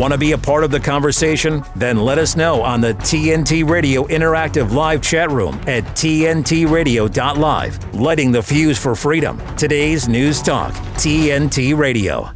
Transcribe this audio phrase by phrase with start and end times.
[0.00, 1.62] Want to be a part of the conversation?
[1.76, 7.94] Then let us know on the TNT Radio Interactive Live chat room at tntradio.live.
[7.94, 9.38] Lighting the fuse for freedom.
[9.56, 12.30] Today's News Talk, TNT Radio.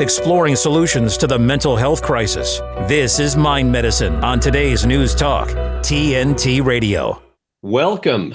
[0.00, 2.58] Exploring solutions to the mental health crisis.
[2.88, 5.46] This is Mind Medicine on today's News Talk,
[5.86, 7.22] TNT Radio.
[7.62, 8.34] Welcome.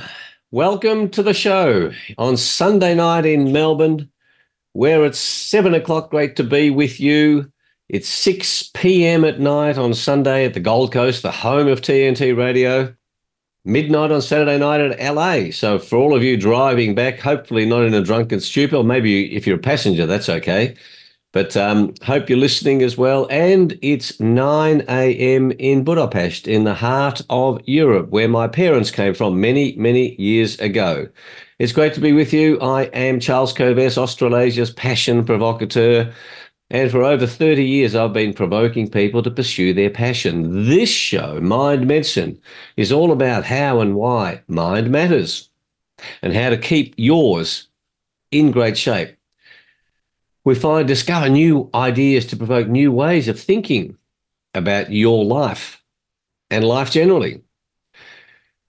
[0.51, 4.09] Welcome to the show on Sunday night in Melbourne
[4.73, 6.09] where it's seven o'clock.
[6.09, 7.51] Great to be with you.
[7.89, 9.25] It's 6 p.m.
[9.25, 12.95] at night on Sunday at the Gold Coast, the home of TNT Radio.
[13.65, 15.51] Midnight on Saturday night at LA.
[15.51, 19.45] So, for all of you driving back, hopefully not in a drunken stupor, maybe if
[19.45, 20.75] you're a passenger, that's okay.
[21.33, 23.27] But um, hope you're listening as well.
[23.29, 25.51] And it's 9 a.m.
[25.51, 30.59] in Budapest, in the heart of Europe, where my parents came from many, many years
[30.59, 31.07] ago.
[31.61, 32.59] It's great to be with you.
[32.59, 36.11] I am Charles Kovess, Australasia's passion provocateur.
[36.71, 40.65] And for over 30 years, I've been provoking people to pursue their passion.
[40.65, 42.41] This show, Mind Medicine,
[42.77, 45.51] is all about how and why mind matters
[46.23, 47.67] and how to keep yours
[48.31, 49.15] in great shape.
[50.43, 53.99] We find discover new ideas to provoke new ways of thinking
[54.55, 55.83] about your life
[56.49, 57.43] and life generally.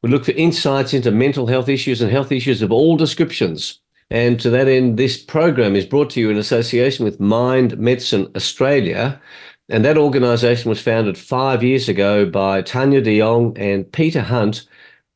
[0.03, 3.81] We look for insights into mental health issues and health issues of all descriptions.
[4.11, 8.28] And to that end, this program is brought to you in association with Mind Medicine
[8.34, 9.20] Australia.
[9.69, 14.67] And that organisation was founded five years ago by Tania de Jong and Peter Hunt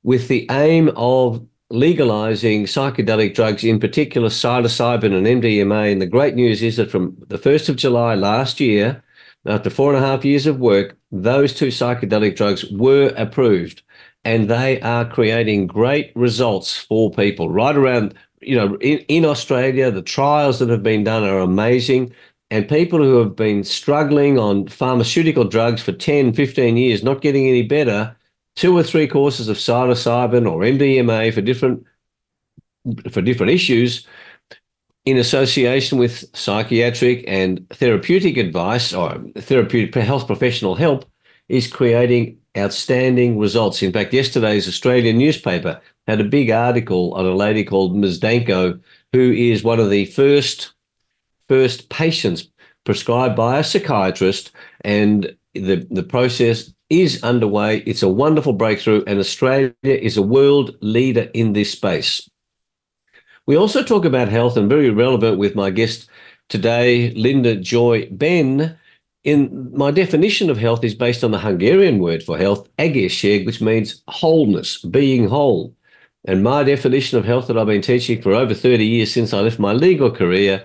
[0.05, 5.91] with the aim of legalising psychedelic drugs, in particular psilocybin and MDMA.
[5.91, 9.03] And the great news is that from the 1st of July last year,
[9.47, 13.83] after four and a half years of work, those two psychedelic drugs were approved
[14.27, 17.49] and they are creating great results for people.
[17.49, 22.13] Right around you know in, in australia the trials that have been done are amazing
[22.51, 27.47] and people who have been struggling on pharmaceutical drugs for 10 15 years not getting
[27.47, 28.17] any better
[28.55, 31.85] two or three courses of psilocybin or mdma for different
[33.11, 34.07] for different issues
[35.05, 41.05] in association with psychiatric and therapeutic advice or therapeutic health professional help
[41.49, 43.83] is creating outstanding results.
[43.83, 48.19] In fact, yesterday's Australian newspaper had a big article on a lady called Ms.
[48.19, 48.79] Danko,
[49.13, 50.73] who is one of the first
[51.49, 52.49] first patients
[52.85, 54.53] prescribed by a psychiatrist,
[54.85, 57.79] and the the process is underway.
[57.79, 62.29] It's a wonderful breakthrough, and Australia is a world leader in this space.
[63.47, 66.09] We also talk about health, and very relevant with my guest
[66.49, 68.77] today, Linda Joy Benn
[69.27, 73.61] in my definition of health is based on the Hungarian word for health, egészség, which
[73.61, 75.75] means wholeness, being whole.
[76.27, 79.41] And my definition of health that I've been teaching for over 30 years since I
[79.41, 80.65] left my legal career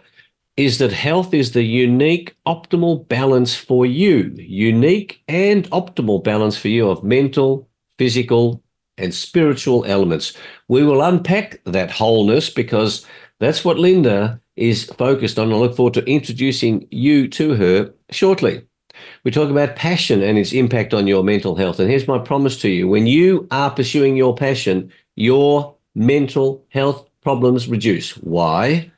[0.57, 6.67] is that health is the unique optimal balance for you, unique and optimal balance for
[6.67, 7.67] you of mental,
[7.97, 8.61] physical,
[8.97, 10.37] and spiritual elements.
[10.67, 13.07] We will unpack that wholeness because
[13.39, 15.51] that's what Linda is focused on.
[15.51, 18.65] I look forward to introducing you to her shortly.
[19.23, 21.79] We talk about passion and its impact on your mental health.
[21.79, 27.07] And here's my promise to you when you are pursuing your passion, your mental health
[27.21, 28.11] problems reduce.
[28.17, 28.91] Why?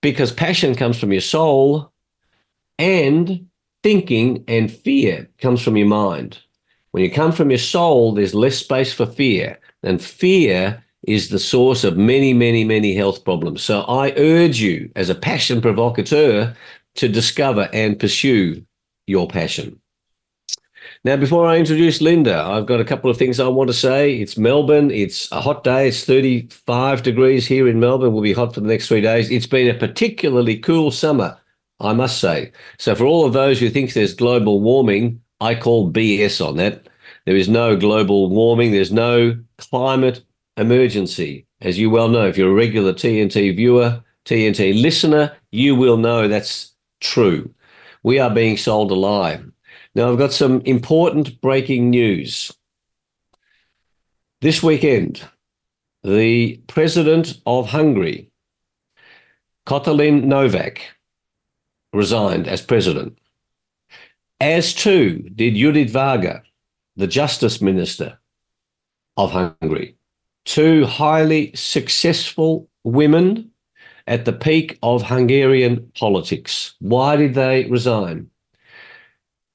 [0.00, 1.92] Because passion comes from your soul
[2.78, 3.46] and
[3.82, 6.38] thinking and fear comes from your mind.
[6.92, 9.58] When you come from your soul, there's less space for fear.
[9.82, 13.62] And fear is the source of many, many, many health problems.
[13.62, 16.54] So I urge you, as a passion provocateur,
[16.96, 18.64] to discover and pursue
[19.06, 19.80] your passion.
[21.02, 24.16] Now, before I introduce Linda, I've got a couple of things I want to say.
[24.16, 24.90] It's Melbourne.
[24.90, 25.88] It's a hot day.
[25.88, 28.12] It's 35 degrees here in Melbourne.
[28.12, 29.30] Will be hot for the next three days.
[29.30, 31.38] It's been a particularly cool summer,
[31.80, 32.52] I must say.
[32.78, 36.86] So, for all of those who think there's global warming, I call BS on that.
[37.24, 38.72] There is no global warming.
[38.72, 40.22] There's no climate
[40.60, 41.46] emergency.
[41.60, 46.28] As you well know, if you're a regular TNT viewer, TNT listener, you will know
[46.28, 47.52] that's true.
[48.02, 49.40] We are being sold a lie.
[49.94, 52.52] Now, I've got some important breaking news.
[54.40, 55.22] This weekend,
[56.02, 58.30] the president of Hungary,
[59.66, 60.80] Katalin Novak,
[61.92, 63.18] resigned as president.
[64.40, 66.42] As too did Judith Varga,
[66.96, 68.18] the justice minister
[69.16, 69.96] of Hungary
[70.44, 73.50] two highly successful women
[74.06, 76.74] at the peak of Hungarian politics.
[76.80, 78.30] Why did they resign?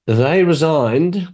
[0.08, 1.34] They resigned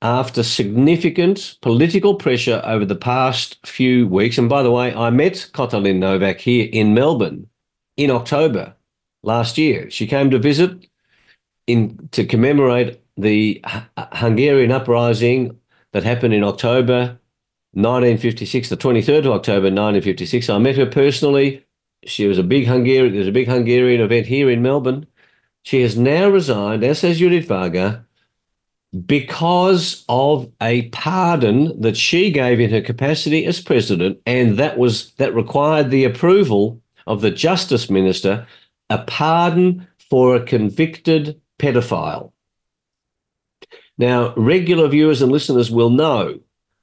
[0.00, 4.38] after significant political pressure over the past few weeks.
[4.38, 7.48] And by the way, I met Katalin Novak here in Melbourne
[7.96, 8.74] in October
[9.22, 9.90] last year.
[9.90, 10.86] She came to visit
[11.66, 13.62] in to commemorate the
[13.96, 15.58] Hungarian uprising
[15.92, 17.18] that happened in October
[17.72, 20.48] 1956, the 23rd of October 1956.
[20.48, 21.64] I met her personally.
[22.04, 23.14] She was a big Hungarian.
[23.14, 25.06] There's a big Hungarian event here in Melbourne.
[25.62, 28.06] She has now resigned, as has Judith Varga,
[29.04, 35.12] because of a pardon that she gave in her capacity as president, and that was
[35.14, 38.46] that required the approval of the justice minister,
[38.88, 42.32] a pardon for a convicted pedophile.
[43.98, 46.40] Now, regular viewers and listeners will know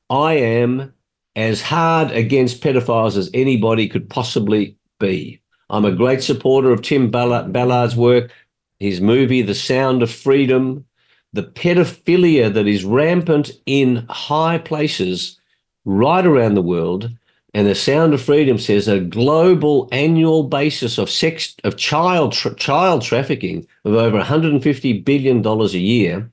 [0.09, 0.93] I am
[1.35, 5.41] as hard against pedophiles as anybody could possibly be.
[5.69, 8.31] I'm a great supporter of Tim Ballard's work,
[8.79, 10.85] his movie, The Sound of Freedom,
[11.33, 15.39] the pedophilia that is rampant in high places
[15.83, 17.11] right around the world.
[17.53, 22.55] And the Sound of Freedom says a global annual basis of sex of child tra-
[22.55, 26.29] child trafficking of over 150 billion dollars a year.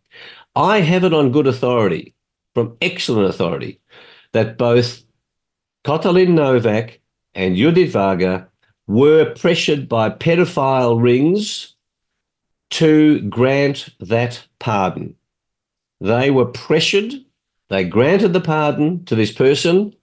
[0.57, 2.15] I have it on good authority,
[2.55, 3.81] from excellent authority,
[4.33, 5.03] that both
[5.85, 7.01] Katalin Novak
[7.35, 8.49] and Judith Varga
[8.87, 11.75] were pressured by pedophile rings
[12.71, 15.15] to grant that pardon.
[16.01, 17.13] They were pressured,
[17.69, 19.95] they granted the pardon to this person,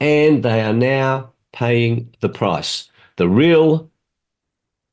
[0.00, 2.88] and they are now paying the price.
[3.16, 3.90] The real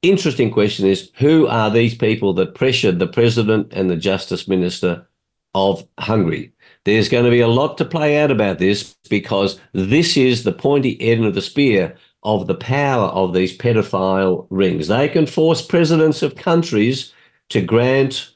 [0.01, 5.07] interesting question is who are these people that pressured the president and the justice minister
[5.53, 6.53] of Hungary?
[6.85, 10.53] There's going to be a lot to play out about this because this is the
[10.53, 14.87] pointy end of the spear of the power of these pedophile rings.
[14.87, 17.13] They can force presidents of countries
[17.49, 18.33] to grant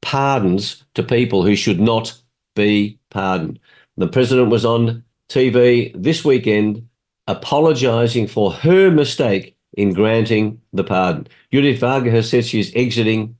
[0.00, 2.20] pardons to people who should not
[2.54, 3.58] be pardoned.
[3.96, 6.86] The president was on TV this weekend
[7.26, 11.26] apologizing for her mistake in granting the pardon.
[11.52, 13.36] Judith Varga has said she's exiting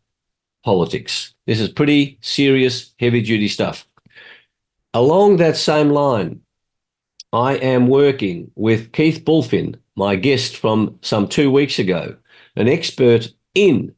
[0.64, 1.34] politics.
[1.46, 3.86] This is pretty serious, heavy duty stuff.
[4.94, 6.40] Along that same line,
[7.32, 12.14] I am working with Keith Bulfin, my guest from some two weeks ago,
[12.56, 13.94] an expert in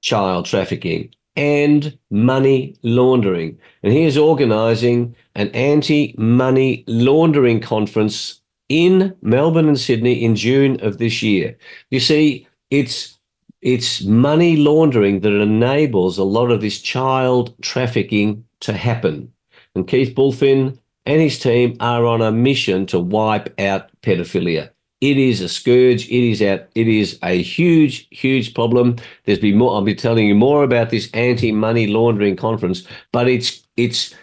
[0.00, 3.58] child trafficking and money laundering.
[3.82, 10.80] And he is organising an anti money laundering conference in Melbourne and Sydney in June
[10.80, 11.58] of this year.
[11.90, 13.18] You see, it's
[13.62, 19.32] it's money laundering that enables a lot of this child trafficking to happen.
[19.74, 24.70] And Keith Bulfin and his team are on a mission to wipe out pedophilia.
[25.00, 26.06] It is a scourge.
[26.08, 26.68] It is out.
[26.74, 28.96] It is a huge, huge problem.
[29.24, 29.74] There's been more.
[29.74, 34.14] I'll be telling you more about this anti-money laundering conference, but it's it's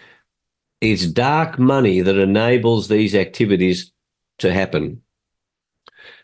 [0.82, 3.92] it's dark money that enables these activities
[4.38, 5.02] to happen.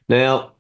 [0.08, 0.53] Now,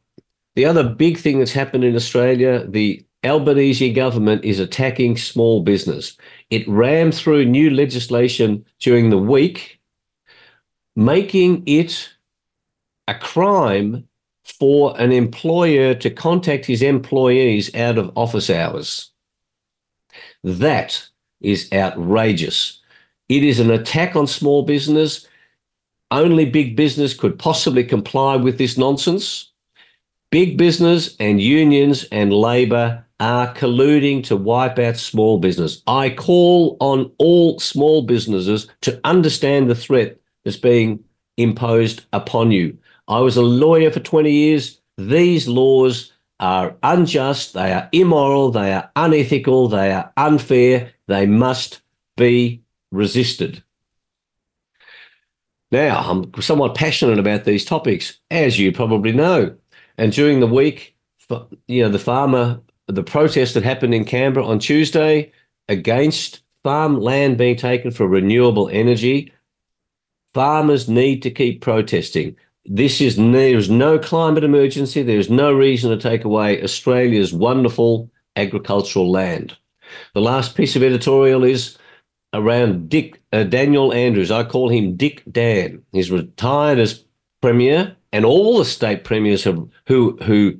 [0.55, 6.17] the other big thing that's happened in Australia, the Albanese government is attacking small business.
[6.49, 9.79] It rammed through new legislation during the week
[10.95, 12.09] making it
[13.07, 14.07] a crime
[14.45, 19.11] for an employer to contact his employees out of office hours.
[20.43, 21.07] That
[21.41, 22.81] is outrageous.
[23.29, 25.27] It is an attack on small business.
[26.11, 29.51] Only big business could possibly comply with this nonsense.
[30.33, 35.83] Big business and unions and labor are colluding to wipe out small business.
[35.85, 41.03] I call on all small businesses to understand the threat that's being
[41.37, 42.75] imposed upon you.
[43.07, 44.81] I was a lawyer for 20 years.
[44.97, 51.83] These laws are unjust, they are immoral, they are unethical, they are unfair, they must
[52.17, 53.63] be resisted.
[55.71, 59.57] Now, I'm somewhat passionate about these topics, as you probably know.
[59.97, 60.95] And during the week,
[61.67, 65.31] you know, the farmer, the protest that happened in Canberra on Tuesday
[65.69, 69.31] against farmland being taken for renewable energy
[70.33, 72.35] Farmers need to keep protesting.
[72.65, 75.03] This is there's no climate emergency.
[75.03, 79.55] There's no reason to take away Australia's wonderful agricultural land.
[80.15, 81.77] The last piece of editorial is
[82.33, 84.31] around Dick uh, Daniel Andrews.
[84.31, 85.83] I call him Dick Dan.
[85.91, 87.03] He's retired as
[87.41, 90.57] premier, and all the state premiers have, who who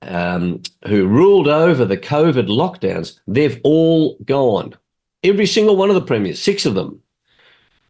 [0.00, 3.18] um, who ruled over the COVID lockdowns.
[3.26, 4.74] They've all gone.
[5.22, 7.00] Every single one of the premiers, six of them,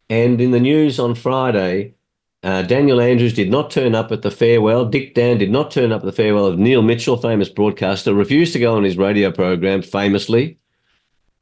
[0.08, 1.94] and in the news on Friday,
[2.42, 4.86] uh, Daniel Andrews did not turn up at the farewell.
[4.86, 8.52] Dick Dan did not turn up at the farewell of Neil Mitchell, famous broadcaster, refused
[8.54, 10.58] to go on his radio program famously.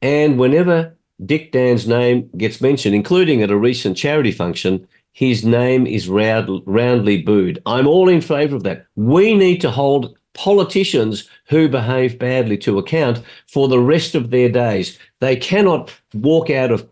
[0.01, 5.87] And whenever Dick Dan's name gets mentioned, including at a recent charity function, his name
[5.87, 7.61] is round, roundly booed.
[7.65, 8.85] I'm all in favour of that.
[8.95, 14.49] We need to hold politicians who behave badly to account for the rest of their
[14.49, 14.97] days.
[15.19, 16.89] They cannot walk out of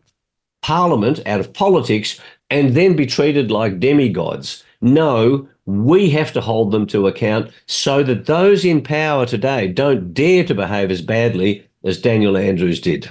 [0.62, 2.20] parliament, out of politics,
[2.52, 4.64] and then be treated like demigods.
[4.82, 10.14] No, we have to hold them to account so that those in power today don't
[10.14, 13.10] dare to behave as badly as Daniel Andrews did.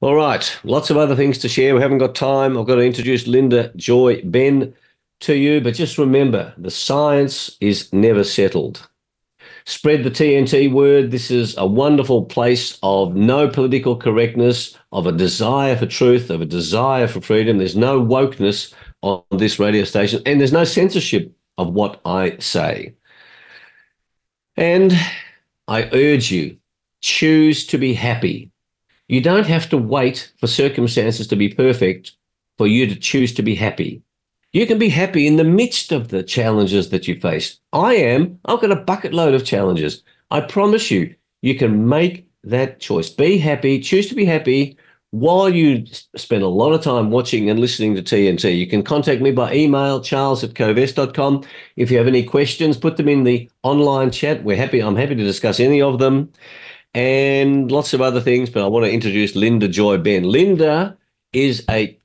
[0.00, 1.74] All right, lots of other things to share.
[1.74, 2.56] We haven't got time.
[2.56, 4.72] I've got to introduce Linda Joy Benn
[5.20, 8.88] to you, but just remember the science is never settled.
[9.66, 11.10] Spread the TNT word.
[11.10, 16.40] This is a wonderful place of no political correctness, of a desire for truth, of
[16.40, 17.58] a desire for freedom.
[17.58, 22.94] There's no wokeness on this radio station, and there's no censorship of what I say.
[24.56, 24.92] And
[25.66, 26.58] I urge you
[27.00, 28.52] choose to be happy.
[29.08, 32.12] You don't have to wait for circumstances to be perfect
[32.58, 34.02] for you to choose to be happy.
[34.52, 37.58] You can be happy in the midst of the challenges that you face.
[37.72, 38.38] I am.
[38.44, 40.02] I've got a bucket load of challenges.
[40.30, 43.08] I promise you, you can make that choice.
[43.08, 44.76] Be happy, choose to be happy
[45.10, 45.86] while you
[46.16, 48.58] spend a lot of time watching and listening to TNT.
[48.58, 51.44] You can contact me by email, charles at kovess.com.
[51.76, 54.44] If you have any questions, put them in the online chat.
[54.44, 54.80] We're happy.
[54.80, 56.30] I'm happy to discuss any of them
[56.94, 58.50] and lots of other things.
[58.50, 60.24] But I want to introduce Linda Joy Benn.
[60.24, 60.96] Linda
[61.32, 61.98] is a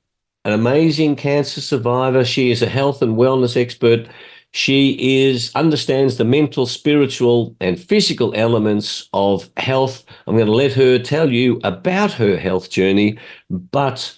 [0.44, 2.24] an amazing cancer survivor.
[2.24, 4.08] She is a health and wellness expert.
[4.52, 10.04] She is understands the mental, spiritual, and physical elements of health.
[10.26, 13.18] I'm going to let her tell you about her health journey.
[13.50, 14.16] But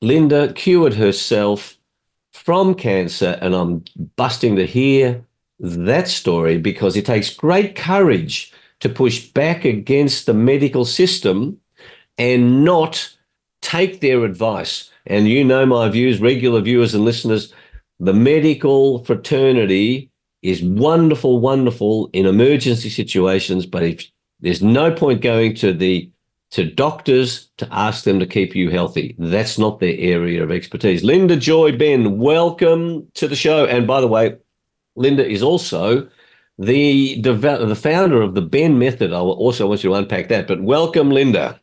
[0.00, 1.76] Linda cured herself
[2.32, 3.84] from cancer, and I'm
[4.16, 5.24] busting to hear
[5.58, 11.58] that story because it takes great courage to push back against the medical system
[12.16, 13.16] and not
[13.60, 17.52] take their advice and you know my views, regular viewers and listeners,
[17.98, 20.10] the medical fraternity
[20.42, 26.10] is wonderful, wonderful in emergency situations, but if there's no point going to the
[26.50, 29.14] to doctors to ask them to keep you healthy.
[29.18, 31.04] That's not their area of expertise.
[31.04, 33.66] Linda Joy Benn, welcome to the show.
[33.66, 34.34] And by the way,
[34.96, 36.08] Linda is also
[36.58, 39.12] the the founder of the Benn Method.
[39.12, 40.46] I also want you to unpack that.
[40.48, 41.60] But welcome, Linda.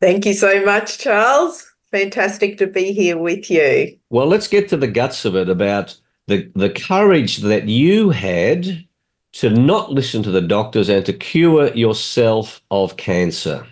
[0.00, 3.96] Thank you so much, Charles fantastic to be here with you.
[4.10, 8.86] Well, let's get to the guts of it about the, the courage that you had
[9.32, 13.66] to not listen to the doctors and to cure yourself of cancer.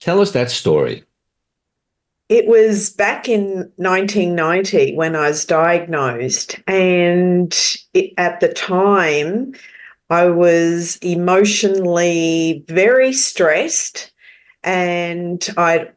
[0.00, 1.04] Tell us that story.
[2.28, 7.56] It was back in 1990 when I was diagnosed, and
[7.94, 9.54] it, at the time,
[10.10, 14.12] I was emotionally very stressed
[14.62, 15.88] and I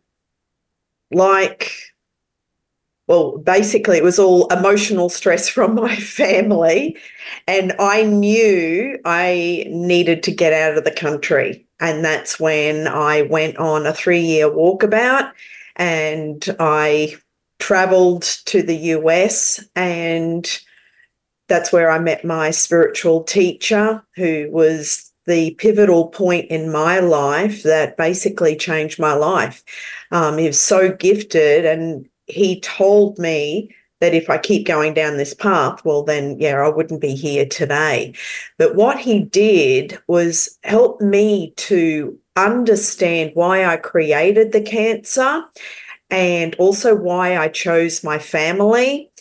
[1.11, 1.71] like
[3.07, 6.95] well, basically, it was all emotional stress from my family.
[7.47, 11.65] And I knew I needed to get out of the country.
[11.79, 15.31] And that's when I went on a three year walkabout
[15.79, 17.15] and I
[17.57, 19.63] traveled to the US.
[19.75, 20.47] And
[21.47, 27.63] that's where I met my spiritual teacher, who was the pivotal point in my life
[27.63, 29.63] that basically changed my life.
[30.11, 35.17] Um, he was so gifted, and he told me that if I keep going down
[35.17, 38.13] this path, well, then, yeah, I wouldn't be here today.
[38.57, 45.43] But what he did was help me to understand why I created the cancer
[46.09, 49.11] and also why I chose my family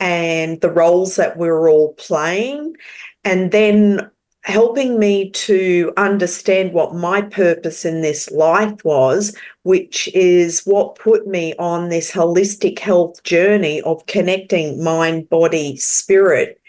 [0.00, 2.76] and the roles that we we're all playing.
[3.24, 4.10] And then
[4.44, 11.26] helping me to understand what my purpose in this life was, which is what put
[11.26, 16.60] me on this holistic health journey of connecting mind, body, spirit.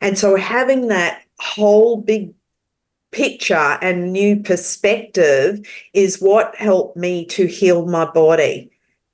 [0.00, 2.32] And so having that whole big
[3.10, 5.60] picture and new perspective
[5.92, 8.70] is what helped me to heal my body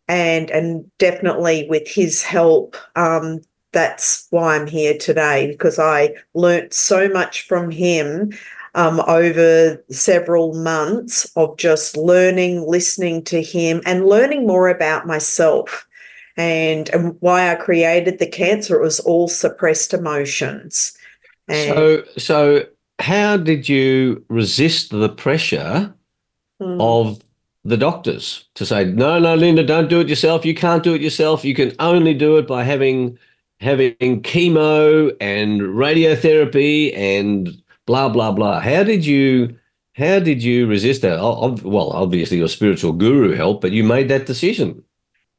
[0.08, 3.40] and and definitely with his help um,
[3.74, 8.32] that's why I'm here today because I learnt so much from him
[8.74, 15.86] um, over several months of just learning, listening to him, and learning more about myself.
[16.36, 20.96] And, and why I created the cancer, it was all suppressed emotions.
[21.46, 22.66] And so, so
[22.98, 25.94] how did you resist the pressure
[26.60, 26.80] hmm.
[26.80, 27.20] of
[27.64, 30.44] the doctors to say, no, no, Linda, don't do it yourself.
[30.44, 31.44] You can't do it yourself.
[31.44, 33.18] You can only do it by having
[33.60, 37.50] having chemo and radiotherapy and
[37.86, 38.60] blah blah blah.
[38.60, 39.56] How did you
[39.94, 41.20] how did you resist that?
[41.20, 44.82] Well, obviously your spiritual guru helped, but you made that decision.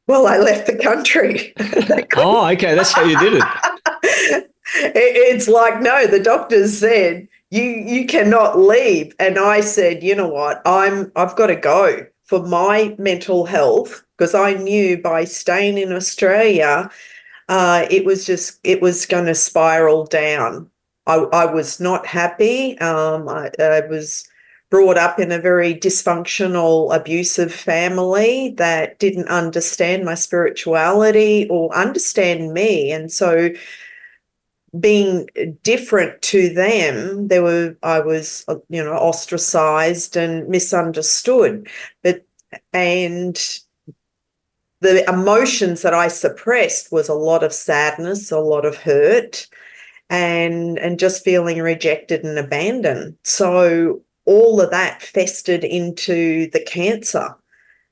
[0.07, 1.53] Well, I left the country.
[2.15, 4.51] oh, okay, that's how you did it.
[4.75, 9.15] it's like no, the doctors said you you cannot leave.
[9.19, 10.61] And I said, you know what?
[10.65, 15.91] I'm I've got to go for my mental health because I knew by staying in
[15.91, 16.89] Australia,
[17.49, 20.69] uh, it was just it was going to spiral down.
[21.07, 22.77] I, I was not happy.
[22.79, 24.27] Um, I, I was
[24.71, 32.51] brought up in a very dysfunctional, abusive family that didn't understand my spirituality or understand
[32.53, 32.91] me.
[32.91, 33.51] And so
[34.79, 35.29] being
[35.63, 41.69] different to them, there were I was you know ostracized and misunderstood.
[42.03, 42.25] But
[42.73, 43.37] and
[44.85, 49.47] the emotions that I suppressed was a lot of sadness, a lot of hurt,
[50.09, 53.17] and and just feeling rejected and abandoned.
[53.23, 57.35] So all of that festered into the cancer.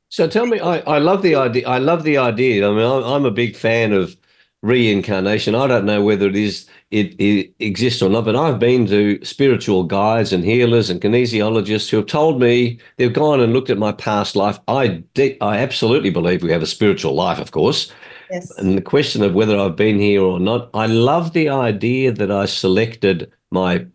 [0.10, 1.68] So tell me, I, I love the idea.
[1.68, 2.70] I love the idea.
[2.70, 4.16] I mean, I'm a big fan of
[4.64, 5.54] reincarnation.
[5.54, 9.24] I don't know whether it is it, it, exists or not, but I've been to
[9.24, 13.78] spiritual guides and healers and kinesiologists who have told me they've gone and looked at
[13.78, 14.58] my past life.
[14.68, 17.92] I de- I absolutely believe we have a spiritual life, of course.
[18.32, 18.58] Yes.
[18.58, 22.32] And the question of whether I've been here or not, I love the idea that
[22.32, 23.86] I selected my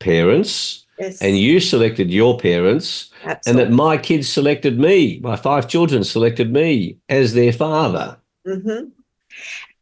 [0.00, 1.20] parents yes.
[1.22, 3.50] and you selected your parents Absolutely.
[3.50, 8.18] and that my kids selected me, my five children selected me as their father.
[8.46, 8.90] Mm-hmm.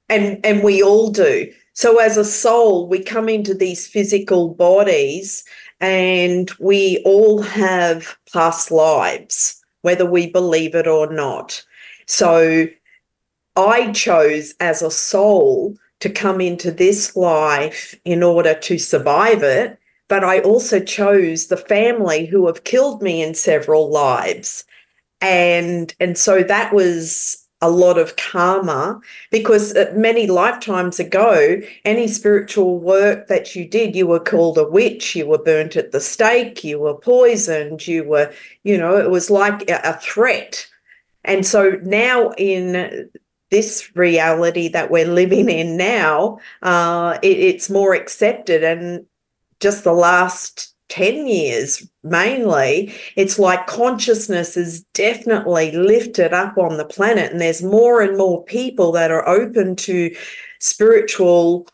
[0.09, 1.53] And and we all do.
[1.75, 5.45] So as a soul, we come into these physical bodies
[5.81, 11.65] and we all have past lives, whether we believe it or not.
[12.07, 12.67] So
[13.55, 19.79] I chose as a soul to come into this life in order to survive it.
[20.09, 24.65] But I also chose the family who have killed me in several lives.
[25.21, 29.01] And, and so that was a lot of karma
[29.31, 34.65] because uh, many lifetimes ago, any spiritual work that you did, you were called a
[34.65, 39.11] witch, you were burnt at the stake, you were poisoned, you were, you know, it
[39.11, 40.67] was like a, threat.
[41.25, 43.11] And so now in
[43.51, 48.63] this reality that we're living in now, uh, it, it's more accepted.
[48.63, 49.05] And
[49.59, 56.85] just the last 10 years mainly, it's like consciousness is definitely lifted up on the
[56.85, 60.15] planet, and there's more and more people that are open to
[60.61, 61.67] spiritual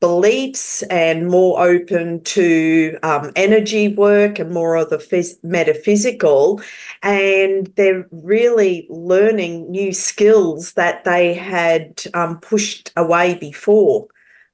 [0.00, 6.60] beliefs and more open to um, energy work and more of the phys- metaphysical.
[7.02, 14.08] And they're really learning new skills that they had um, pushed away before.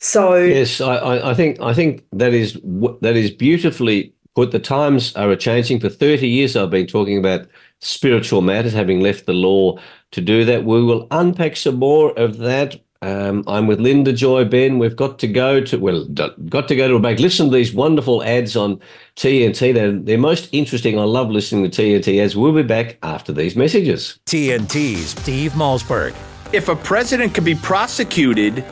[0.05, 2.61] So yes, I, I think I think that is
[3.01, 4.51] that is beautifully put.
[4.51, 5.81] The times are changing.
[5.81, 7.47] For thirty years, I've been talking about
[7.81, 9.79] spiritual matters, having left the law
[10.11, 10.65] to do that.
[10.65, 14.79] We will unpack some more of that um, I'm with Linda Joy Benn.
[14.79, 17.19] We've got to go to well, got to go to a bank.
[17.19, 18.81] Listen to these wonderful ads on
[19.17, 19.75] TNT.
[19.75, 20.99] They're they're most interesting.
[20.99, 22.35] I love listening to TNT ads.
[22.35, 24.19] We'll be back after these messages.
[24.25, 26.15] TNT's Steve Malzberg.
[26.55, 28.65] If a president could be prosecuted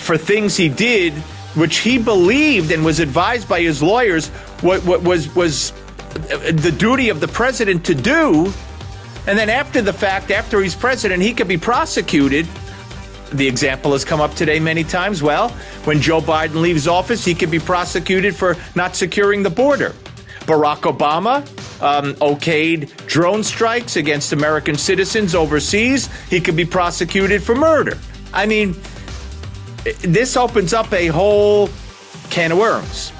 [0.00, 1.12] for things he did,
[1.54, 4.28] which he believed and was advised by his lawyers,
[4.62, 5.72] what, what was was
[6.10, 8.52] the duty of the president to do,
[9.26, 12.46] and then after the fact, after he's president, he could be prosecuted
[13.32, 15.22] the example has come up today many times.
[15.22, 15.50] Well,
[15.84, 19.94] when Joe Biden leaves office, he could be prosecuted for not securing the border.
[20.40, 21.42] Barack Obama
[21.80, 26.08] um, okayed drone strikes against American citizens overseas.
[26.28, 27.98] He could be prosecuted for murder.
[28.32, 28.74] I mean,
[30.00, 31.68] this opens up a whole
[32.30, 33.12] can of worms.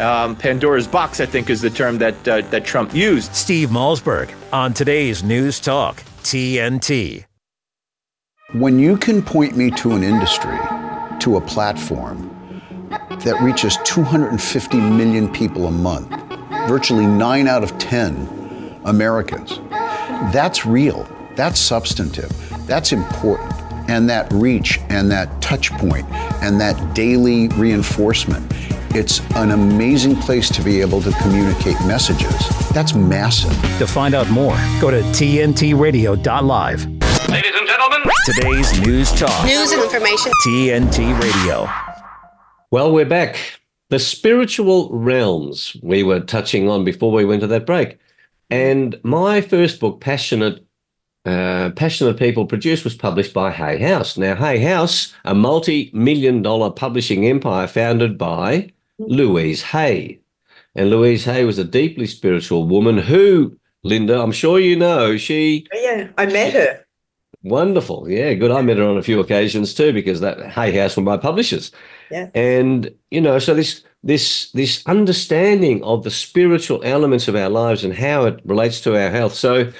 [0.00, 3.34] Um, Pandora's box, I think, is the term that uh, that Trump used.
[3.34, 7.24] Steve Malzberg on today's News Talk TNT.
[8.52, 10.58] When you can point me to an industry,
[11.20, 12.28] to a platform
[12.90, 16.10] that reaches 250 million people a month,
[16.68, 19.58] virtually nine out of 10 Americans,
[20.32, 22.30] that's real, that's substantive,
[22.66, 23.52] that's important.
[23.88, 26.06] And that reach and that touch point
[26.42, 28.50] and that daily reinforcement,
[28.94, 32.34] it's an amazing place to be able to communicate messages.
[32.70, 33.50] That's massive.
[33.78, 36.86] To find out more, go to tntradio.live.
[37.28, 39.46] Ladies and gentlemen, today's news talk.
[39.46, 40.32] News and information.
[40.46, 41.68] TNT Radio.
[42.70, 43.38] Well, we're back.
[43.88, 47.98] The spiritual realms we were touching on before we went to that break.
[48.50, 50.66] And my first book, Passionate
[51.24, 54.16] uh, Passionate People Produced, was published by Hay House.
[54.16, 60.20] Now, Hay House, a multi million dollar publishing empire founded by Louise Hay.
[60.74, 65.66] And Louise Hay was a deeply spiritual woman who, Linda, I'm sure you know, she.
[65.72, 66.82] Yeah, I met her
[67.44, 68.08] Wonderful.
[68.08, 68.52] Yeah, good.
[68.52, 71.72] I met her on a few occasions too because that Hay House were my publishers.
[72.10, 72.30] Yeah.
[72.34, 77.84] And you know, so this this this understanding of the spiritual elements of our lives
[77.84, 79.34] and how it relates to our health.
[79.34, 79.72] So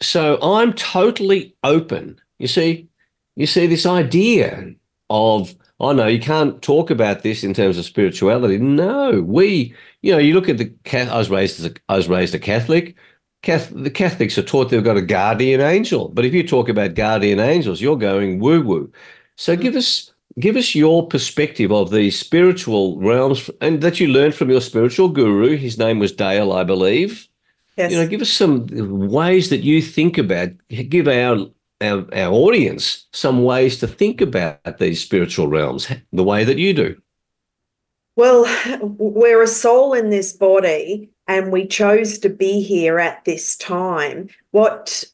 [0.00, 2.20] so I'm totally open.
[2.38, 2.88] You see,
[3.36, 4.74] you see this idea
[5.10, 8.58] of oh no, you can't talk about this in terms of spirituality.
[8.58, 10.72] No, we, you know, you look at the.
[10.92, 12.96] I was raised as a, I was raised a Catholic.
[13.42, 16.94] Catholic, the Catholics are taught they've got a guardian angel, but if you talk about
[16.94, 18.92] guardian angels, you're going woo woo.
[19.36, 19.62] So mm-hmm.
[19.62, 24.50] give us give us your perspective of the spiritual realms, and that you learned from
[24.50, 25.56] your spiritual guru.
[25.56, 27.27] His name was Dale, I believe.
[27.78, 27.92] Yes.
[27.92, 28.66] You know, give us some
[29.08, 30.48] ways that you think about.
[30.68, 31.46] Give our
[31.80, 36.74] our, our audience some ways to think about these spiritual realms the way that you
[36.74, 37.00] do.
[38.16, 38.46] Well,
[38.80, 44.28] we're a soul in this body, and we chose to be here at this time.
[44.50, 45.04] What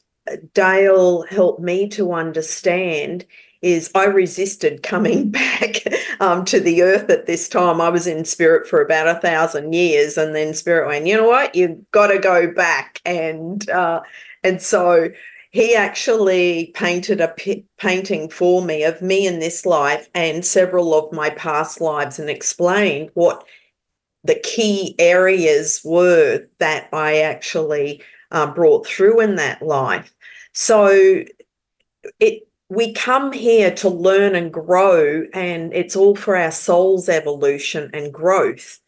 [0.55, 3.27] Dale helped me to understand
[3.65, 5.83] is I resisted coming back
[6.19, 7.81] um, to the earth at this time.
[7.81, 11.27] I was in spirit for about a thousand years, and then spirit went, you know
[11.27, 14.01] what, you've got to go back, and uh,
[14.43, 15.09] and so
[15.49, 20.93] he actually painted a p- painting for me of me in this life and several
[20.93, 23.45] of my past lives and explained what
[24.23, 30.13] the key areas were that I actually uh, brought through in that life.
[30.51, 31.23] So
[32.19, 37.89] it we come here to learn and grow, and it's all for our soul's evolution
[37.93, 38.79] and growth.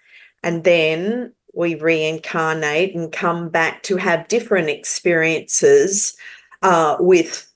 [0.43, 6.15] And then we reincarnate and come back to have different experiences
[6.61, 7.51] uh, with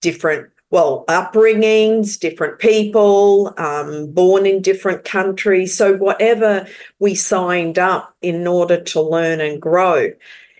[0.00, 6.66] different well upbringings different people um, born in different countries so whatever
[6.98, 10.10] we signed up in order to learn and grow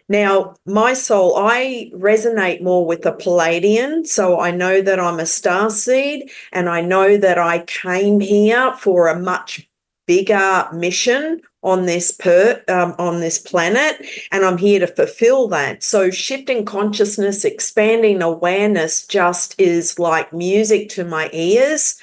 [0.09, 5.27] now my soul i resonate more with the pleiadian so i know that i'm a
[5.27, 9.69] star seed and i know that i came here for a much
[10.07, 15.83] bigger mission on this per um, on this planet and i'm here to fulfill that.
[15.83, 21.99] So shifting consciousness expanding awareness just is like music to my ears.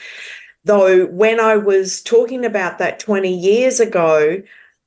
[0.63, 4.41] Though when i was talking about that 20 years ago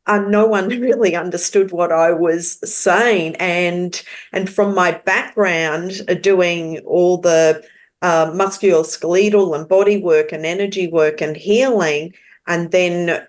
[0.07, 3.37] uh, no one really understood what i was saying.
[3.37, 7.65] And and from my background uh, doing all the
[8.03, 12.13] uh, musculoskeletal and body work and energy work and healing
[12.47, 13.27] and then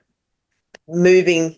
[0.88, 1.56] moving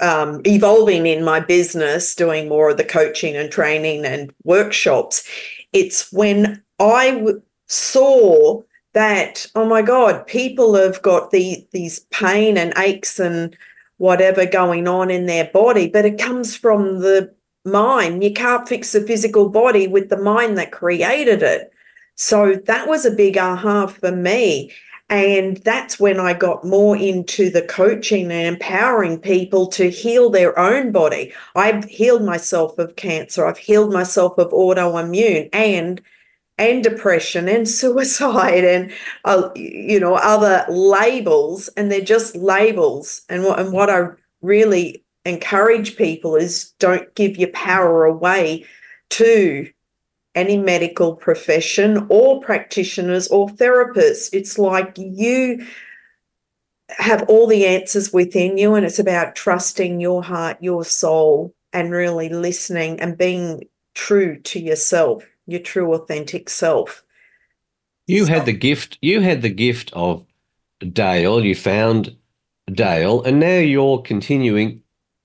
[0.00, 5.26] um, evolving in my business doing more of the coaching and training and workshops
[5.72, 12.58] it's when I w- saw that oh my god people have got the these pain
[12.58, 13.56] and aches and
[14.00, 17.32] whatever going on in their body but it comes from the
[17.66, 21.70] mind you can't fix the physical body with the mind that created it
[22.14, 24.72] so that was a big aha for me
[25.10, 30.56] and that's when I got more into the coaching and empowering people to heal their
[30.56, 31.32] own body.
[31.56, 33.44] I've healed myself of cancer.
[33.44, 36.00] I've healed myself of autoimmune and
[36.60, 38.92] and depression and suicide and
[39.24, 44.08] uh, you know other labels and they're just labels and what and what I
[44.42, 48.64] really encourage people is don't give your power away
[49.10, 49.68] to
[50.34, 54.30] any medical profession or practitioners or therapists.
[54.32, 55.66] It's like you
[56.90, 61.90] have all the answers within you, and it's about trusting your heart, your soul, and
[61.90, 67.04] really listening and being true to yourself, your true, authentic self.
[68.06, 68.98] You so, had the gift.
[69.02, 70.24] You had the gift of
[70.92, 71.44] Dale.
[71.44, 72.16] You found
[72.72, 74.82] Dale, and now you're continuing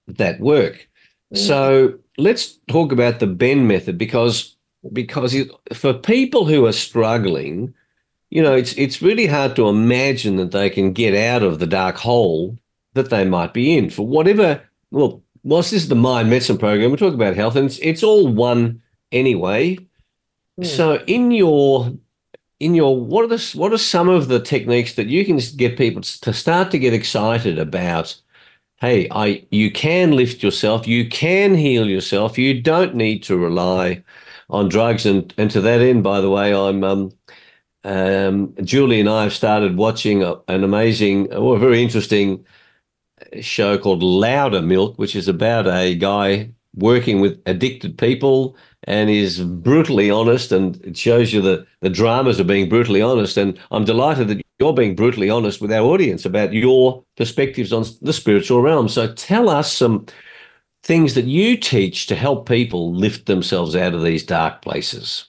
[0.08, 0.88] that work.
[1.34, 1.38] Mm.
[1.38, 4.56] So let's talk about the Benn method because
[4.94, 7.74] because it, for people who are struggling,
[8.30, 11.68] you know, it's it's really hard to imagine that they can get out of the
[11.68, 12.58] dark hole
[12.94, 14.62] that they might be in for whatever.
[14.92, 18.04] Well, whilst this is the mind medicine program, we're talking about health, and it's, it's
[18.04, 19.78] all one anyway.
[20.60, 20.65] Mm.
[20.65, 21.91] So, in your
[22.60, 25.78] in your what are the what are some of the techniques that you can get
[25.78, 28.15] people to start to get excited about?
[28.78, 32.38] Hey, I you can lift yourself, you can heal yourself.
[32.38, 34.04] You don't need to rely
[34.50, 35.06] on drugs.
[35.06, 37.12] And and to that end, by the way, I'm um,
[37.86, 42.46] um, Julie and I have started watching a, an amazing, or a very interesting
[43.41, 50.12] show called Loudermilk, which is about a guy working with addicted people and is brutally
[50.12, 53.38] honest and it shows you the, the dramas of being brutally honest.
[53.38, 57.86] And I'm delighted that you're being brutally honest with our audience about your perspectives on
[58.02, 58.88] the spiritual realm.
[58.88, 60.06] So tell us some
[60.86, 65.26] things that you teach to help people lift themselves out of these dark places?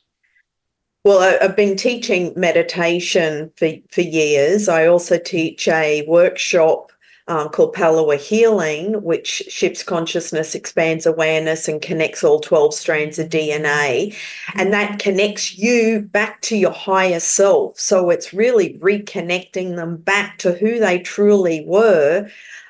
[1.02, 4.68] Well, I've been teaching meditation for, for years.
[4.68, 6.92] I also teach a workshop
[7.28, 13.28] um, called Pellowah Healing, which shifts consciousness, expands awareness, and connects all 12 strands of
[13.28, 14.16] DNA.
[14.54, 17.78] And that connects you back to your higher self.
[17.80, 22.28] So it's really reconnecting them back to who they truly were.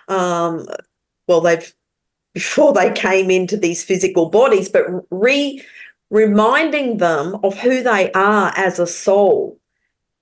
[0.08, 0.66] Um,
[1.26, 1.72] well, they've
[2.32, 5.62] before they came into these physical bodies, but re
[6.10, 9.58] reminding them of who they are as a soul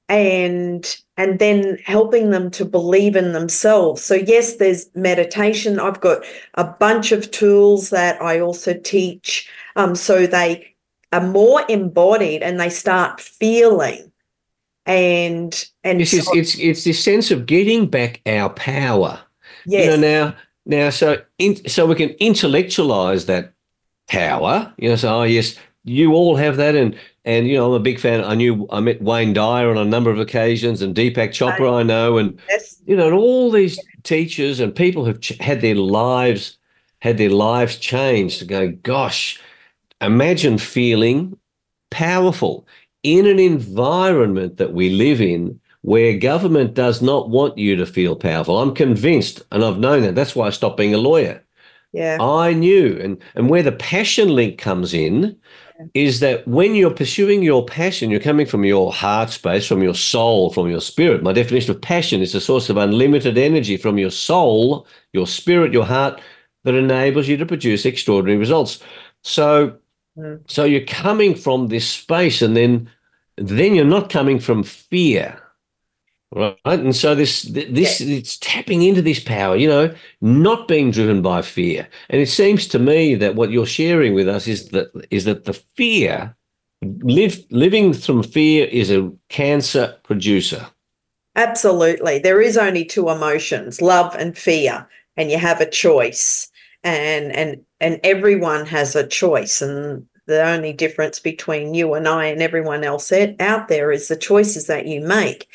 [0.08, 6.22] and and then helping them to believe in themselves so yes there's meditation i've got
[6.54, 10.74] a bunch of tools that i also teach um, so they
[11.12, 14.12] are more embodied and they start feeling
[14.86, 19.18] and and This is so- it's it's this sense of getting back our power.
[19.64, 20.36] yes You know now
[20.66, 23.52] now so in, so we can intellectualize that
[24.08, 24.72] power.
[24.76, 27.80] You know, so oh yes, you all have that, and and you know I'm a
[27.80, 28.24] big fan.
[28.24, 31.80] I knew I met Wayne Dyer on a number of occasions, and Deepak oh, Chopra
[31.80, 35.60] I know, and yes you know, and all these teachers and people have ch- had
[35.60, 36.58] their lives
[37.00, 38.38] had their lives changed.
[38.40, 39.40] To go, gosh,
[40.00, 41.36] imagine feeling
[41.90, 42.66] powerful
[43.02, 48.16] in an environment that we live in where government does not want you to feel
[48.16, 48.58] powerful.
[48.58, 50.14] I'm convinced, and I've known that.
[50.14, 51.42] That's why I stopped being a lawyer.
[51.92, 55.36] yeah I knew, and and where the passion link comes in,
[55.94, 59.94] is that when you're pursuing your passion, you're coming from your heart space, from your
[59.94, 61.22] soul, from your spirit.
[61.22, 65.72] My definition of passion is a source of unlimited energy from your soul, your spirit,
[65.72, 66.20] your heart,
[66.64, 68.80] that enables you to produce extraordinary results.
[69.22, 69.76] So,
[70.16, 70.40] Mm.
[70.46, 72.88] so you're coming from this space, and then
[73.36, 75.42] then you're not coming from fear.
[76.34, 76.56] Right.
[76.64, 81.42] And so this this it's tapping into this power, you know, not being driven by
[81.42, 81.88] fear.
[82.10, 85.44] And it seems to me that what you're sharing with us is that is that
[85.44, 86.34] the fear
[86.82, 90.66] live living from fear is a cancer producer.
[91.36, 92.18] Absolutely.
[92.18, 96.50] There is only two emotions, love and fear, and you have a choice.
[96.82, 102.26] And and and everyone has a choice and the only difference between you and I
[102.26, 105.48] and everyone else out out there is the choices that you make.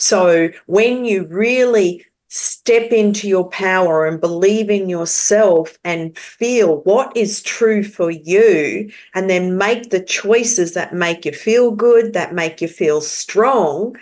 [0.00, 7.14] So when you really step into your power and believe in yourself and feel what
[7.16, 12.32] is true for you and then make the choices that make you feel good, that
[12.32, 13.96] make you feel strong,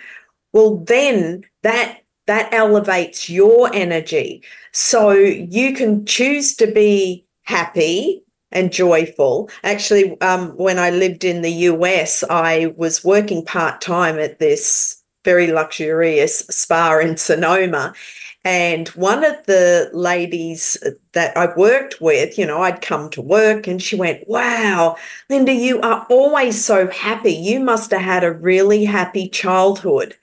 [0.53, 4.43] well then that that elevates your energy.
[4.71, 9.49] So you can choose to be happy and joyful.
[9.63, 15.51] Actually um, when i lived in the us i was working part-time at this very
[15.51, 17.93] luxurious spa in sonoma
[18.45, 20.77] and one of the ladies
[21.11, 24.95] that I worked with, you know, I'd come to work and she went, Wow,
[25.29, 27.33] Linda, you are always so happy.
[27.33, 30.15] You must have had a really happy childhood.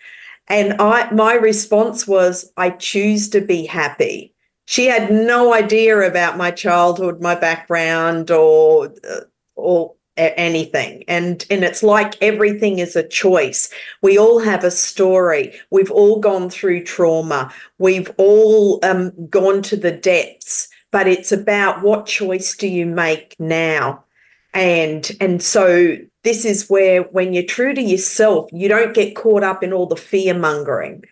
[0.49, 4.33] And I my response was, I choose to be happy.
[4.65, 9.21] She had no idea about my childhood, my background, or uh,
[9.57, 11.05] or anything.
[11.09, 13.71] And and it's like everything is a choice.
[14.03, 15.59] We all have a story.
[15.71, 17.53] We've all gone through trauma.
[17.79, 20.69] We've all um, gone to the depths.
[20.93, 24.05] But it's about what choice do you make now?
[24.55, 29.43] And and so this is where when you're true to yourself, you don't get caught
[29.43, 31.05] up in all the fear mongering.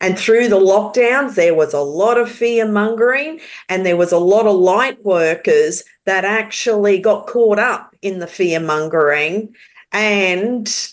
[0.00, 4.18] And through the lockdowns, there was a lot of fear mongering, and there was a
[4.18, 9.54] lot of light workers that actually got caught up in the fear mongering
[9.92, 10.92] and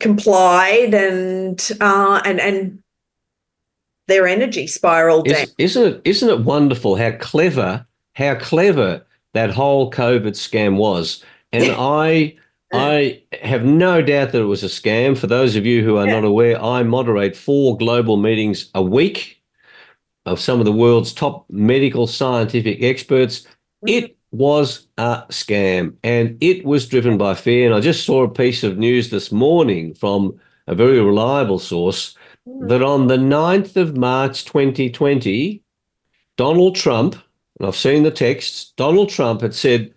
[0.00, 2.82] complied, and uh, and and
[4.08, 5.34] their energy spiraled down.
[5.36, 9.04] Is, isn't it isn't it wonderful how clever how clever
[9.34, 11.24] that whole COVID scam was?
[11.52, 12.36] And I
[12.72, 15.16] I have no doubt that it was a scam.
[15.16, 16.14] For those of you who are Yeah.
[16.14, 19.40] not aware, I moderate four global meetings a week
[20.26, 23.46] of some of the world's top medical scientific experts.
[23.86, 27.66] It was a scam and it was driven by fear.
[27.66, 32.16] And I just saw a piece of news this morning from a very reliable source
[32.46, 32.66] hmm.
[32.68, 35.62] that on the 9th of March 2020,
[36.36, 37.16] Donald Trump,
[37.58, 39.94] and I've seen the texts, Donald Trump had said,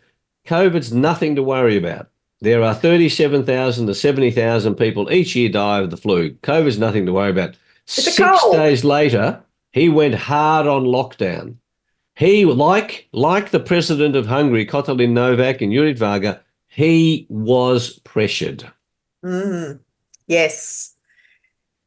[0.47, 2.09] COVID's nothing to worry about.
[2.41, 6.31] There are 37,000 to 70,000 people each year die of the flu.
[6.35, 7.49] COVID's nothing to worry about.
[7.49, 8.17] a Six
[8.51, 11.55] days later, he went hard on lockdown.
[12.19, 18.69] He, like, like the president of Hungary, Katalin Novak and Yuri Varga, he was pressured.
[19.23, 19.79] Mm.
[20.27, 20.97] Yes.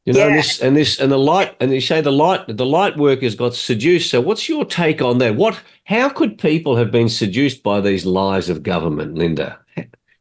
[0.05, 2.65] You know, and this and this and the light and you say the light the
[2.65, 4.09] light workers got seduced.
[4.09, 5.35] So what's your take on that?
[5.35, 9.59] What how could people have been seduced by these lies of government, Linda?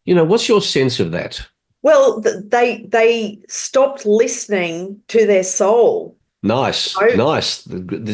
[0.05, 1.41] You know, what's your sense of that?
[1.81, 6.17] Well, they they stopped listening to their soul.
[6.43, 7.07] Nice, oh.
[7.17, 7.67] nice.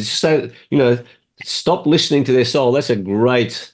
[0.07, 0.97] So you know,
[1.43, 2.69] stop listening to their soul.
[2.69, 3.73] Oh, that's a great,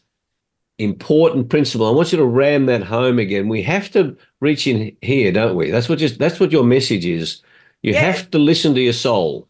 [0.77, 1.87] important principle.
[1.87, 3.47] I want you to ram that home again.
[3.47, 5.71] We have to reach in here, don't we?
[5.71, 7.41] That's what just that's what your message is.
[7.81, 8.01] You yeah.
[8.01, 9.47] have to listen to your soul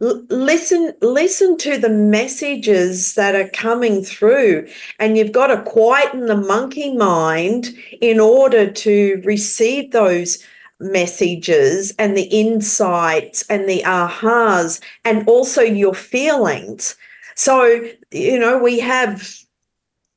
[0.00, 6.36] listen listen to the messages that are coming through and you've got to quieten the
[6.36, 10.44] monkey mind in order to receive those
[10.80, 16.94] messages and the insights and the ahas and also your feelings
[17.36, 19.38] so you know we have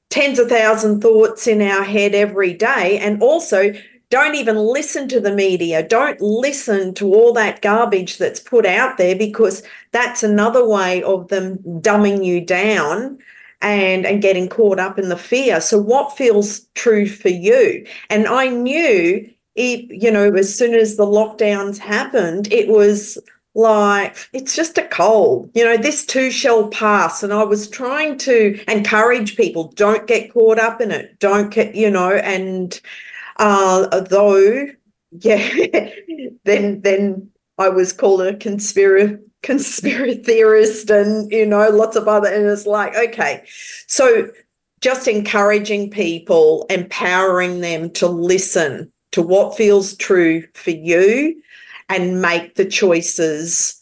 [0.09, 3.71] tens of thousand thoughts in our head every day and also
[4.09, 5.87] don't even listen to the media.
[5.87, 11.27] Don't listen to all that garbage that's put out there because that's another way of
[11.27, 13.19] them dumbing you down
[13.61, 15.61] and and getting caught up in the fear.
[15.61, 17.85] So what feels true for you?
[18.09, 23.17] And I knew it, you know, as soon as the lockdowns happened, it was
[23.55, 25.49] like it's just a cold.
[25.53, 27.23] You know this too shall pass.
[27.23, 31.19] And i was trying to encourage people don't get caught up in it.
[31.19, 32.79] Don't get you know and
[33.37, 34.67] uh, though,
[35.11, 35.89] yeah,
[36.43, 42.27] then then I was called a conspiracy conspiracy theorist and you know lots of other
[42.27, 43.43] and it's like okay.
[43.87, 44.29] So
[44.81, 51.41] just encouraging people empowering them to listen to what feels true for you
[51.89, 53.81] and make the choices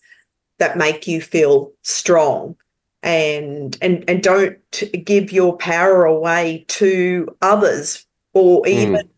[0.60, 2.56] that make you feel strong
[3.04, 4.58] and and and don't
[5.06, 8.68] give your power away to others or hmm.
[8.68, 9.10] even mm.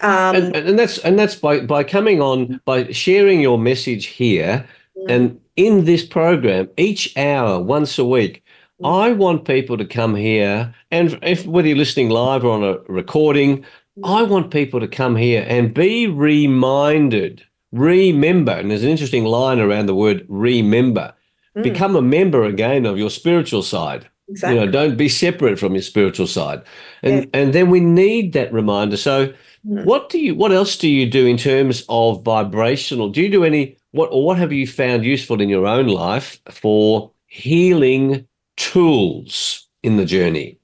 [0.00, 4.66] Um, and, and, that's and that's by by coming on by sharing your message here
[4.96, 5.14] yeah.
[5.14, 8.42] and in this program each hour once a week.
[8.80, 8.88] Yeah.
[8.88, 12.78] I want people to come here, and if whether you're listening live or on a
[12.92, 13.64] recording,
[13.96, 14.06] yeah.
[14.06, 18.52] I want people to come here and be reminded, remember.
[18.52, 21.14] And there's an interesting line around the word remember.
[21.56, 21.62] Mm.
[21.62, 24.08] Become a member again of your spiritual side.
[24.28, 24.58] Exactly.
[24.58, 26.62] You know, don't be separate from your spiritual side.
[27.02, 28.96] And and then we need that reminder.
[28.96, 29.34] So
[29.66, 29.84] Mm.
[29.84, 30.34] What do you?
[30.34, 33.08] What else do you do in terms of vibrational?
[33.08, 33.76] Do you do any?
[33.92, 39.96] What or what have you found useful in your own life for healing tools in
[39.96, 40.58] the journey?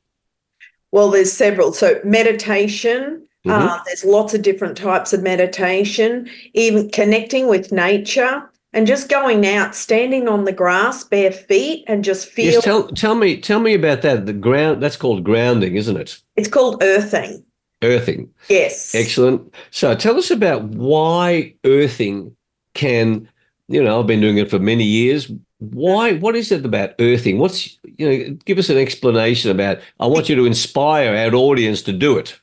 [0.92, 1.72] Well, there's several.
[1.72, 3.26] So meditation.
[3.46, 3.68] Mm-hmm.
[3.68, 6.28] Uh, there's lots of different types of meditation.
[6.54, 12.04] Even connecting with nature and just going out, standing on the grass, bare feet, and
[12.04, 12.52] just feel.
[12.52, 14.26] Yes, tell, tell me, tell me about that.
[14.26, 14.82] The ground.
[14.82, 16.20] That's called grounding, isn't it?
[16.36, 17.44] It's called earthing
[17.82, 18.30] earthing.
[18.48, 18.94] Yes.
[18.94, 19.54] Excellent.
[19.70, 22.36] So tell us about why earthing
[22.74, 23.28] can,
[23.68, 25.30] you know, I've been doing it for many years.
[25.58, 27.38] Why, what is it about earthing?
[27.38, 31.82] What's, you know, give us an explanation about, I want you to inspire our audience
[31.82, 32.38] to do it.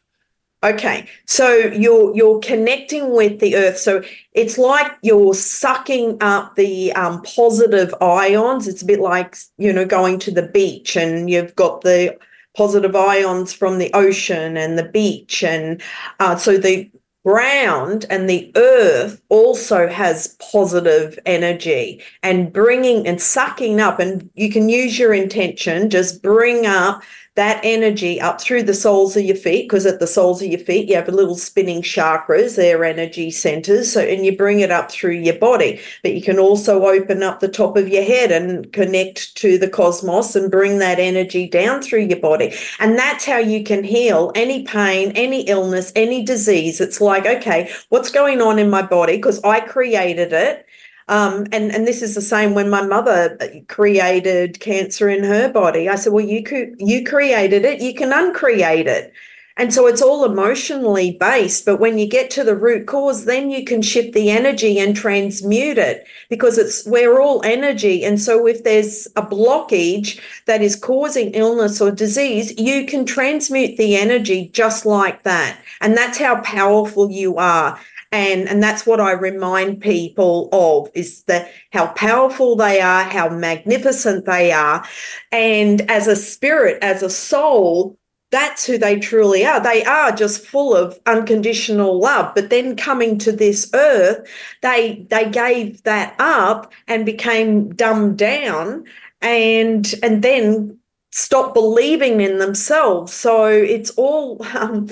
[0.64, 3.78] Okay, so you're you're connecting with the earth.
[3.78, 4.02] So
[4.34, 8.68] it's like you're sucking up the um, positive ions.
[8.68, 12.18] It's a bit like you know going to the beach and you've got the
[12.56, 15.44] positive ions from the ocean and the beach.
[15.44, 15.80] And
[16.20, 16.90] uh, so the
[17.24, 24.50] ground and the earth also has positive energy and bringing and sucking up and you
[24.50, 27.04] can use your intention just bring up
[27.38, 30.60] that energy up through the soles of your feet because at the soles of your
[30.60, 34.72] feet you have a little spinning chakras they're energy centers so and you bring it
[34.72, 35.80] up through your body.
[36.04, 39.70] But you can also open up the top of your head and connect to the
[39.70, 42.54] cosmos and bring that energy down through your body.
[42.80, 46.82] And that's how you can heal any pain any illness any disease.
[46.82, 49.16] It's like okay what's going on in my body?
[49.16, 50.67] Because i created it
[51.10, 55.88] um, and and this is the same when my mother created cancer in her body.
[55.88, 59.14] I said, well, you could you created it, you can uncreate it.
[59.60, 61.66] And so it's all emotionally based.
[61.66, 64.96] But when you get to the root cause, then you can shift the energy and
[64.96, 68.06] transmute it because it's we're all energy.
[68.06, 73.78] And so if there's a blockage that is causing illness or disease, you can transmute
[73.78, 75.58] the energy just like that.
[75.82, 77.80] And that's how powerful you are
[78.12, 83.30] and and that's what I remind people of is that how powerful they are, how
[83.30, 84.86] magnificent they are,
[85.32, 87.98] and as a spirit, as a soul,
[88.32, 89.60] that's who they truly are.
[89.60, 92.34] They are just full of unconditional love.
[92.36, 94.28] But then coming to this earth,
[94.62, 98.86] they they gave that up and became dumbed down
[99.22, 100.78] and and then
[101.12, 103.14] stop believing in themselves.
[103.14, 104.90] So it's all um,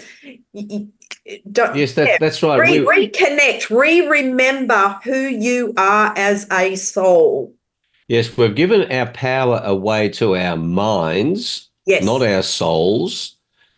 [1.52, 2.60] don't, yes, that, yeah, that's right.
[2.60, 7.54] Re- we, reconnect, re remember who you are as a soul.
[8.08, 12.04] Yes, we've given our power away to our minds, yes.
[12.04, 13.36] not our souls.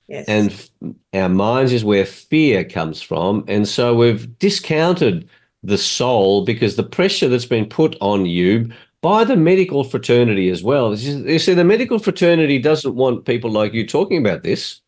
[0.08, 0.26] Yes.
[0.28, 3.44] And our minds is where fear comes from.
[3.48, 5.28] And so we've discounted
[5.64, 8.72] the soul because the pressure that's been put on you
[9.02, 10.96] by the medical fraternity as well.
[10.96, 14.80] You see, the medical fraternity doesn't want people like you talking about this.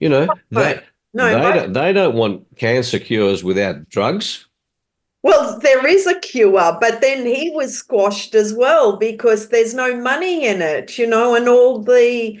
[0.00, 0.76] You know, Right.
[0.76, 0.82] they,
[1.14, 4.46] no, they, don't, they don't want cancer cures without drugs.
[5.22, 9.96] Well, there is a cure, but then he was squashed as well because there's no
[9.98, 12.38] money in it, you know, and all the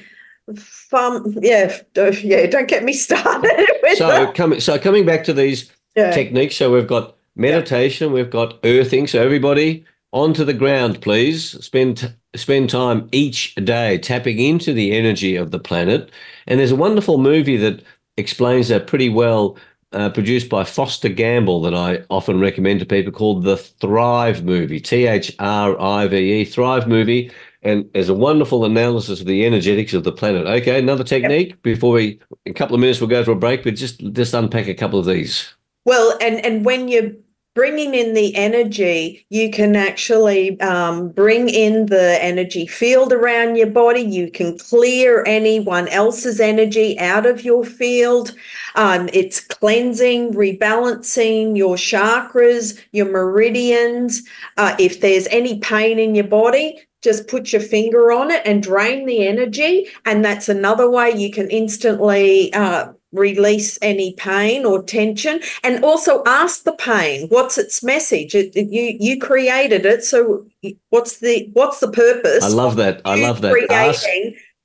[0.56, 1.34] fun.
[1.40, 2.46] Yeah, d- yeah.
[2.46, 6.10] Don't get me started with So coming so coming back to these Yeah.
[6.10, 6.56] techniques.
[6.56, 9.06] So we've got meditation, we've got earthing.
[9.06, 11.64] So everybody onto the ground, please.
[11.64, 16.10] Spend spend time each day tapping into the energy of the planet.
[16.46, 17.82] And there's a wonderful movie that
[18.16, 19.56] explains that pretty well.
[19.92, 24.80] Uh, produced by Foster Gamble, that I often recommend to people, called the Thrive movie,
[24.80, 27.30] T H R I V E, Thrive movie.
[27.62, 30.48] And there's a wonderful analysis of the energetics of the planet.
[30.48, 33.62] Okay, another technique before we, in a couple of minutes, we'll go to a break,
[33.62, 35.54] but just just unpack a couple of these.
[35.84, 37.12] Well, and and when you're
[37.54, 43.68] bringing in the energy, you can actually um, bring in the energy field around your
[43.68, 44.00] body.
[44.00, 48.34] You can clear anyone else's energy out of your field.
[48.74, 54.22] Um, it's cleansing, rebalancing your chakras, your meridians.
[54.56, 58.62] Uh, if there's any pain in your body, just put your finger on it and
[58.62, 59.86] drain the energy.
[60.06, 65.40] And that's another way you can instantly uh, release any pain or tension.
[65.62, 68.34] And also ask the pain, what's its message?
[68.34, 70.46] It, it- you you created it, so
[70.90, 72.44] what's the what's the purpose?
[72.44, 73.00] I love that.
[73.04, 73.54] I love that.
[73.70, 74.06] Ask,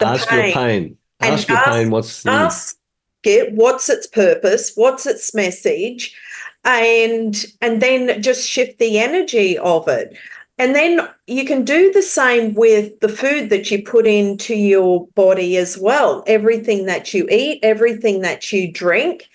[0.01, 0.43] ask pain.
[0.45, 0.97] your pain.
[1.21, 1.89] And Ask your ask- pain.
[1.91, 2.77] What's the ask
[3.23, 6.15] it what's its purpose what's its message
[6.63, 10.17] and and then just shift the energy of it
[10.59, 15.07] and then you can do the same with the food that you put into your
[15.15, 19.29] body as well everything that you eat everything that you drink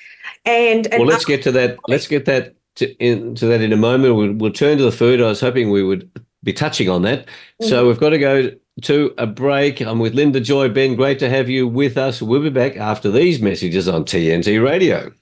[0.45, 1.79] and and Well, let's get to that.
[1.89, 4.17] Let's get that to, into that in a moment.
[4.17, 5.21] We'll, we'll turn to the food.
[5.21, 6.11] I was hoping we would
[6.43, 7.29] be touching on that.
[7.61, 7.89] So mm-hmm.
[7.89, 8.51] we've got to go
[8.83, 9.81] to a break.
[9.81, 10.97] I'm with Linda Joy Benn.
[10.97, 12.21] Great to have you with us.
[12.21, 15.13] We'll be back after these messages on TNT Radio.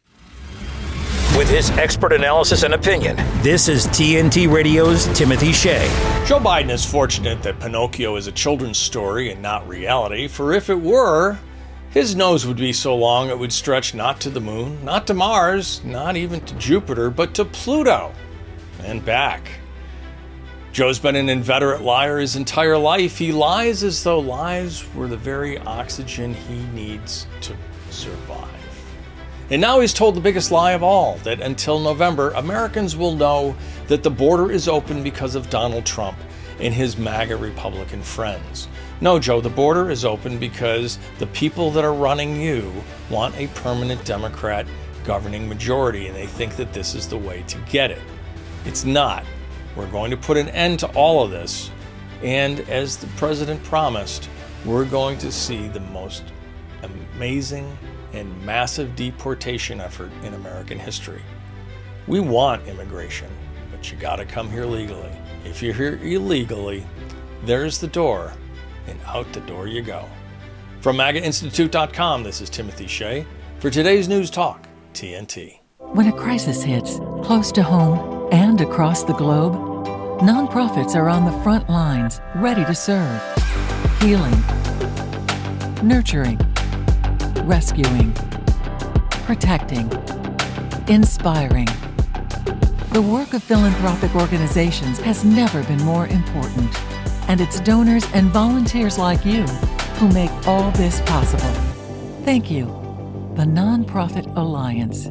[1.43, 5.89] With his expert analysis and opinion, this is TNT Radio's Timothy Shea.
[6.25, 10.71] Joe Biden is fortunate that Pinocchio is a children's story and not reality, for if
[10.71, 11.37] it were,
[11.91, 15.15] his nose would be so long it would stretch not to the moon, not to
[15.15, 18.15] Mars, not even to Jupiter, but to Pluto
[18.85, 19.51] and back.
[20.71, 23.19] Joe's been an inveterate liar his entire life.
[23.19, 27.57] He lies as though lies were the very oxygen he needs to
[27.91, 28.52] survive.
[29.53, 33.55] And now he's told the biggest lie of all that until November, Americans will know
[33.87, 36.17] that the border is open because of Donald Trump
[36.59, 38.67] and his MAGA Republican friends.
[39.03, 42.73] No, Joe, the border is open because the people that are running you
[43.11, 44.67] want a permanent Democrat
[45.05, 48.01] governing majority and they think that this is the way to get it.
[48.65, 49.23] It's not.
[49.77, 51.71] We're going to put an end to all of this.
[52.23, 54.31] And as the president promised,
[54.65, 56.25] we're going to see the most
[56.83, 57.77] amazing
[58.13, 61.23] and massive deportation effort in American history.
[62.07, 63.31] We want immigration,
[63.71, 65.13] but you got to come here legally.
[65.45, 66.85] If you're here illegally,
[67.45, 68.33] there's the door,
[68.87, 70.05] and out the door you go.
[70.81, 73.27] From MAGAInstitute.com, this is Timothy Shea
[73.59, 75.61] for today's News Talk, TNT.
[75.79, 79.55] When a crisis hits, close to home and across the globe,
[80.21, 83.21] nonprofits are on the front lines, ready to serve.
[84.01, 84.35] Healing,
[85.87, 86.39] nurturing,
[87.43, 88.13] rescuing,
[89.27, 89.91] protecting,
[90.89, 91.69] inspiring.
[92.93, 96.71] The work of philanthropic organizations has never been more important,
[97.29, 99.43] and it's donors and volunteers like you
[99.99, 101.53] who make all this possible.
[102.25, 102.67] Thank you.
[103.35, 105.09] The Nonprofit Alliance.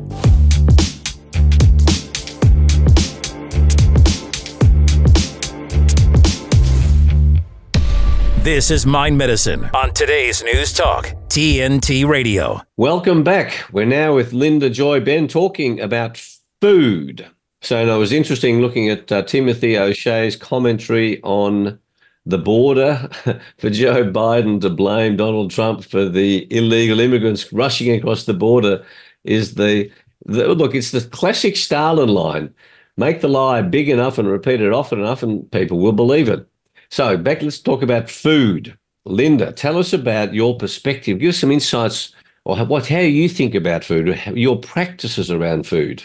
[8.44, 12.62] This is Mind Medicine on today's News Talk, TNT Radio.
[12.76, 13.64] Welcome back.
[13.72, 16.22] We're now with Linda Joy Benn talking about
[16.60, 17.26] food.
[17.62, 21.80] So, and it was interesting looking at uh, Timothy O'Shea's commentary on
[22.26, 23.10] the border
[23.60, 28.86] for Joe Biden to blame Donald Trump for the illegal immigrants rushing across the border
[29.24, 29.90] is the,
[30.26, 32.54] the look, it's the classic Stalin line.
[32.98, 36.46] Make the lie big enough and repeat it often enough, and people will believe it.
[36.90, 38.78] So, back, let's talk about food.
[39.06, 41.20] Linda, tell us about your perspective.
[41.20, 42.14] Give us some insights
[42.46, 46.04] or what how you think about food, your practices around food.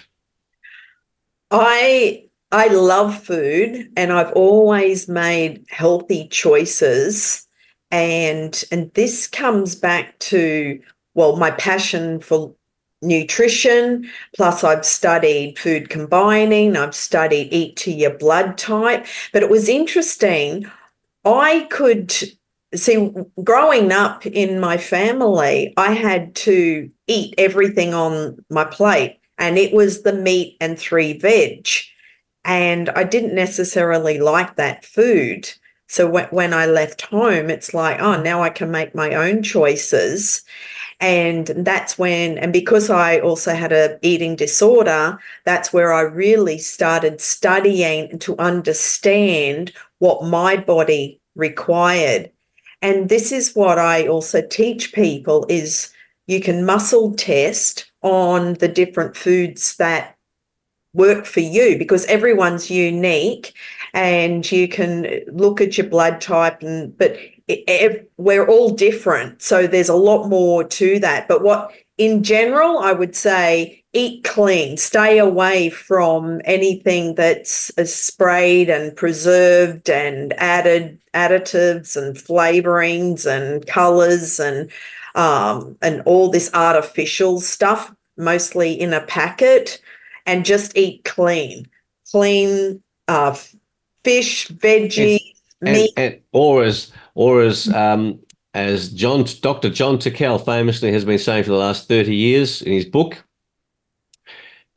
[1.51, 7.47] I I love food and I've always made healthy choices
[7.91, 10.81] and and this comes back to
[11.17, 12.55] well, my passion for
[13.03, 19.07] nutrition, plus I've studied food combining, I've studied eat to your blood type.
[19.33, 20.71] But it was interesting.
[21.25, 22.15] I could
[22.77, 23.13] see
[23.43, 29.73] growing up in my family, I had to eat everything on my plate, and it
[29.73, 31.69] was the meat and three veg.
[32.45, 35.51] And I didn't necessarily like that food.
[35.89, 40.45] So when, I left home, it's like, oh, now I can make my own choices.
[41.01, 46.59] And that's when, and because I also had a eating disorder, that's where I really
[46.59, 52.31] started studying to understand what my body required.
[52.83, 55.91] And this is what I also teach people is
[56.27, 60.17] you can muscle test on the different foods that
[60.93, 63.55] work for you because everyone's unique
[63.93, 67.17] and you can look at your blood type and but
[67.49, 69.41] it, we're all different.
[69.41, 71.29] So there's a lot more to that.
[71.29, 74.77] But what in general i would say eat clean.
[74.77, 84.39] Stay away from anything that's sprayed and preserved and added additives and flavorings and colors
[84.39, 84.71] and
[85.15, 89.81] um, and all this artificial stuff mostly in a packet
[90.27, 91.67] and just eat clean.
[92.11, 93.35] Clean uh,
[94.05, 95.21] fish veggies
[95.63, 95.93] and, meat.
[95.97, 98.19] and, and, or as or as um,
[98.53, 99.71] as John Dr.
[99.71, 103.25] John Tickell famously has been saying for the last 30 years in his book,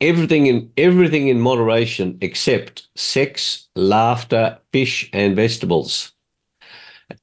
[0.00, 6.12] everything in everything in moderation except sex, laughter, fish, and vegetables.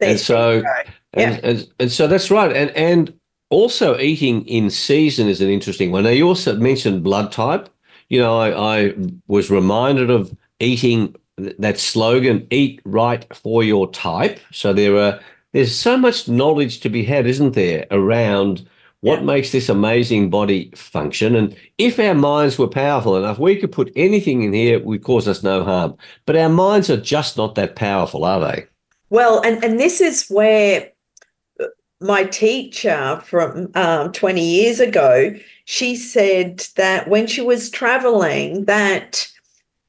[0.02, 0.84] and so yeah.
[1.14, 2.56] and, and, and so that's right.
[2.56, 3.14] And and
[3.50, 6.04] also eating in season is an interesting one.
[6.04, 7.70] Now you also mentioned blood type.
[8.10, 8.96] You know, I, I
[9.28, 15.20] was reminded of eating that slogan eat right for your type so there are
[15.54, 18.68] there's so much knowledge to be had isn't there around
[19.02, 19.26] what yeah.
[19.26, 23.92] makes this amazing body function and if our minds were powerful enough we could put
[23.96, 25.96] anything in here it would cause us no harm
[26.26, 28.66] but our minds are just not that powerful are they
[29.10, 30.92] well and and this is where
[32.00, 35.36] my teacher from um, 20 years ago
[35.66, 39.28] she said that when she was traveling that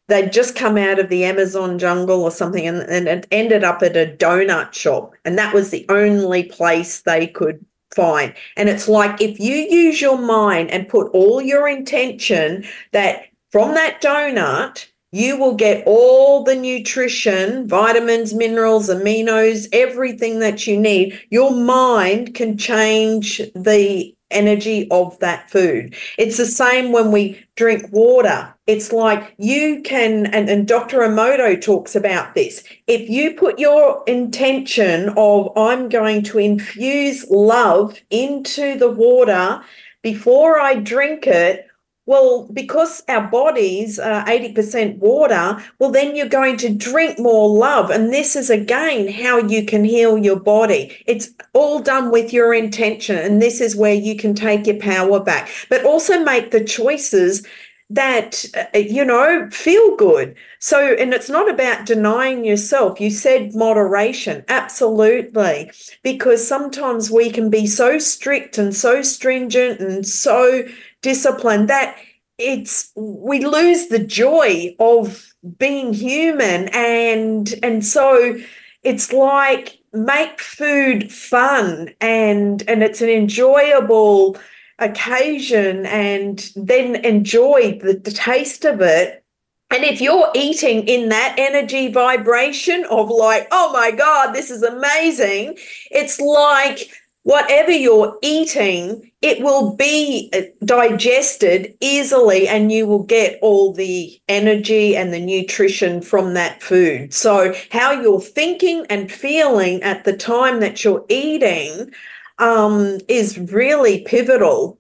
[0.09, 3.83] they'd just come out of the Amazon jungle or something and, and it ended up
[3.83, 5.15] at a donut shop.
[5.25, 8.35] And that was the only place they could find.
[8.57, 13.75] And it's like if you use your mind and put all your intention that from
[13.75, 21.19] that donut, you will get all the nutrition, vitamins, minerals, aminos, everything that you need.
[21.31, 25.95] Your mind can change the energy of that food.
[26.19, 28.55] It's the same when we drink water.
[28.67, 30.99] It's like you can, and, and Dr.
[30.99, 32.63] Emoto talks about this.
[32.87, 39.63] If you put your intention of, I'm going to infuse love into the water
[40.03, 41.68] before I drink it,
[42.09, 47.91] well, because our bodies are 80% water, well, then you're going to drink more love.
[47.91, 50.97] And this is again how you can heal your body.
[51.07, 53.19] It's all done with your intention.
[53.19, 57.47] And this is where you can take your power back, but also make the choices
[57.91, 63.55] that uh, you know feel good so and it's not about denying yourself you said
[63.55, 65.71] moderation absolutely
[66.03, 70.63] because sometimes we can be so strict and so stringent and so
[71.03, 71.97] discipline that
[72.39, 76.69] it's we lose the joy of being human.
[76.69, 78.39] And and so
[78.83, 84.37] it's like make food fun and and it's an enjoyable
[84.79, 89.25] occasion and then enjoy the, the taste of it.
[89.71, 94.63] And if you're eating in that energy vibration of like, oh my God, this is
[94.63, 95.59] amazing,
[95.91, 96.91] it's like
[97.29, 104.19] whatever you're eating, it will be uh, digested easily and you will get all the
[104.31, 107.13] energy and the nutrition from that food.
[107.13, 111.93] So, how you're thinking and feeling at the time that you're eating
[112.39, 114.79] um, is really pivotal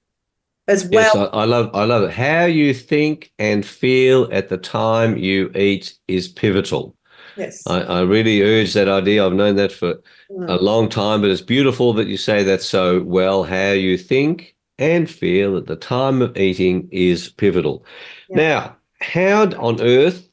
[0.68, 1.12] as well.
[1.14, 2.12] Yes, I, I love I love it.
[2.12, 6.96] How you think and feel at the time you eat is pivotal.
[7.38, 7.62] Yes.
[7.66, 9.24] I, I really urge that idea.
[9.24, 9.94] I've known that for
[10.30, 10.48] mm.
[10.48, 13.44] a long time, but it's beautiful that you say that so well.
[13.44, 17.84] How you think and feel at the time of eating is pivotal.
[18.28, 18.36] Yeah.
[18.36, 20.28] Now, how on earth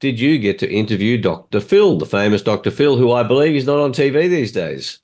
[0.00, 1.60] did you get to interview Dr.
[1.60, 2.70] Phil, the famous Dr.
[2.70, 5.00] Phil, who I believe is not on TV these days?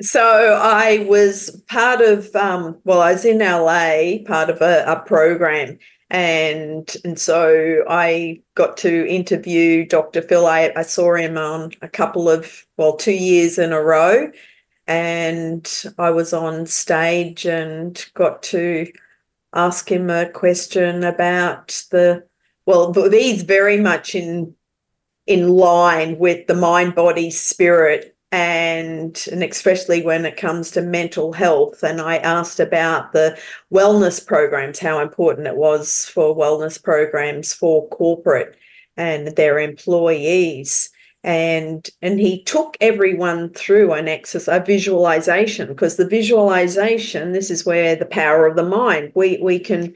[0.00, 5.00] So I was part of, um, well, I was in LA, part of a, a
[5.06, 5.78] program,
[6.12, 10.20] and and so I got to interview Dr.
[10.20, 10.46] Phil.
[10.46, 14.30] I, I saw him on a couple of well, two years in a row,
[14.86, 18.92] and I was on stage and got to
[19.54, 22.24] ask him a question about the
[22.66, 24.54] well, he's very much in
[25.26, 31.32] in line with the mind, body, spirit, and and especially when it comes to mental
[31.32, 31.82] health.
[31.82, 33.38] And I asked about the
[33.72, 38.56] wellness programs, how important it was for wellness programs for corporate
[38.96, 40.90] and their employees
[41.24, 47.64] and and he took everyone through an exercise a visualization because the visualization this is
[47.64, 49.94] where the power of the mind we we can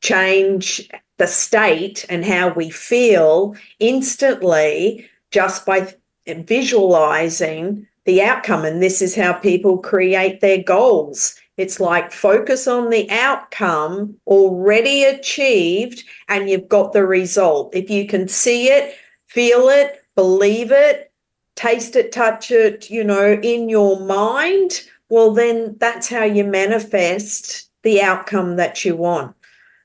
[0.00, 5.94] change the state and how we feel instantly just by
[6.26, 12.90] visualizing the outcome and this is how people create their goals it's like focus on
[12.90, 18.96] the outcome already achieved and you've got the result if you can see it
[19.26, 21.12] feel it believe it,
[21.56, 27.70] taste it, touch it, you know, in your mind, well, then that's how you manifest
[27.82, 29.34] the outcome that you want.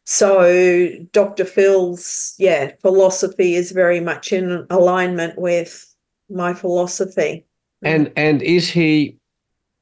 [0.06, 1.44] So Dr.
[1.44, 5.94] Phil's, yeah, philosophy is very much in alignment with
[6.30, 7.46] my philosophy.
[7.84, 9.18] And and is he?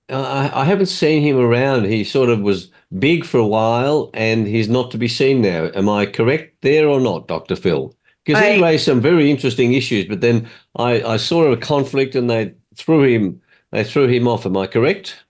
[0.07, 1.85] Uh, I haven't seen him around.
[1.85, 2.69] He sort of was
[2.99, 5.71] big for a while, and he's not to be seen now.
[5.73, 7.55] Am I correct there or not, Dr.
[7.55, 7.95] Phil?
[8.25, 10.05] because he raised some very interesting issues.
[10.05, 13.41] But then I, I saw a conflict, and they threw him
[13.71, 14.45] they threw him off.
[14.45, 15.23] Am I correct?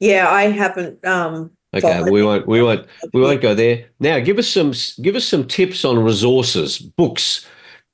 [0.00, 1.04] Yeah, I haven't.
[1.04, 4.18] Um, okay, we won't we won't we won't go there now.
[4.20, 7.46] Give us some give us some tips on resources, books.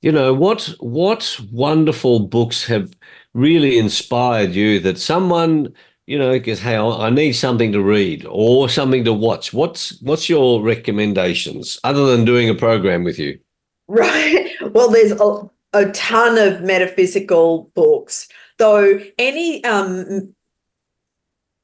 [0.02, 2.92] You know what what wonderful books have
[3.34, 5.72] really inspired you that someone
[6.06, 9.52] you know because hey, I need something to read or something to watch.
[9.52, 13.38] What's what's your recommendations other than doing a program with you?
[13.88, 14.48] Right.
[14.72, 18.26] Well, there's a, a ton of metaphysical books,
[18.56, 20.34] though any um,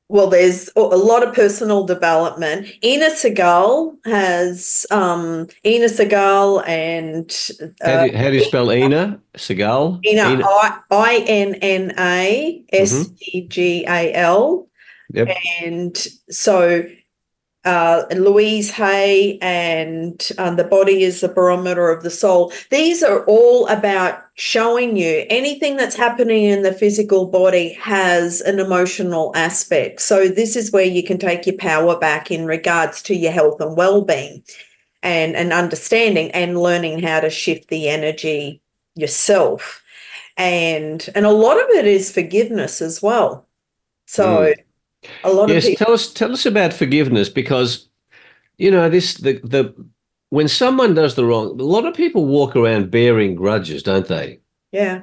[0.08, 2.66] well, there's a lot of personal development.
[2.80, 7.30] Inna Segal has um, Inna Segal and
[7.82, 10.00] uh, how, do you, how, do you, spell Inna Segal?
[10.04, 10.42] Inna
[10.90, 14.66] I N N A S E G A L.
[15.12, 15.28] Yep.
[15.62, 15.96] And
[16.30, 16.86] so
[17.64, 22.52] uh, Louise Hay and um, The Body is the Barometer of the Soul.
[22.70, 28.58] These are all about showing you anything that's happening in the physical body has an
[28.58, 30.00] emotional aspect.
[30.00, 33.60] So, this is where you can take your power back in regards to your health
[33.60, 34.44] and well being
[35.02, 38.62] and, and understanding and learning how to shift the energy
[38.94, 39.82] yourself.
[40.36, 43.48] And, and a lot of it is forgiveness as well.
[44.06, 44.64] So, mm
[45.24, 47.88] a lot yes, of people- tell us tell us about forgiveness because
[48.56, 49.74] you know this the the
[50.30, 54.40] when someone does the wrong, a lot of people walk around bearing grudges, don't they?
[54.72, 55.02] Yeah.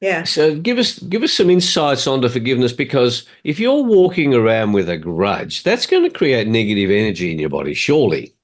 [0.00, 0.24] Yeah.
[0.24, 4.88] So give us give us some insights onto forgiveness because if you're walking around with
[4.88, 8.34] a grudge, that's going to create negative energy in your body, surely.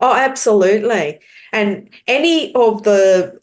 [0.00, 1.20] Oh, absolutely.
[1.52, 3.40] And any of the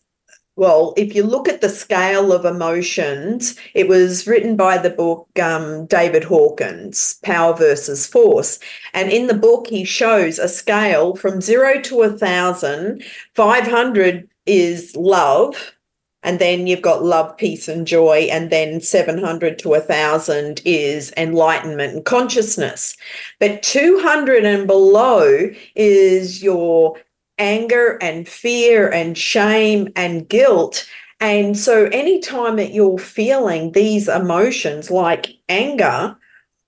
[0.59, 5.25] well, if you look at the scale of emotions, it was written by the book
[5.41, 8.59] um, David Hawkins, Power versus Force.
[8.93, 13.05] And in the book, he shows a scale from zero to a thousand.
[13.35, 15.75] 500 is love.
[16.23, 18.27] And then you've got love, peace, and joy.
[18.29, 22.97] And then 700 to a 1,000 is enlightenment and consciousness.
[23.39, 26.97] But 200 and below is your
[27.39, 30.87] anger and fear and shame and guilt.
[31.19, 36.15] And so, anytime that you're feeling these emotions like anger,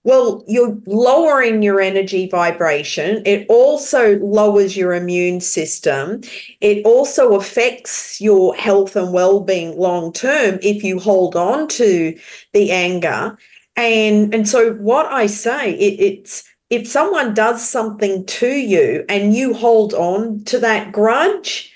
[0.04, 3.22] well, you're lowering your energy vibration.
[3.26, 6.22] It also lowers your immune system.
[6.60, 12.18] It also affects your health and well being long term if you hold on to
[12.54, 13.38] the anger.
[13.78, 19.36] And, and so, what I say, it, it's if someone does something to you and
[19.36, 21.72] you hold on to that grudge,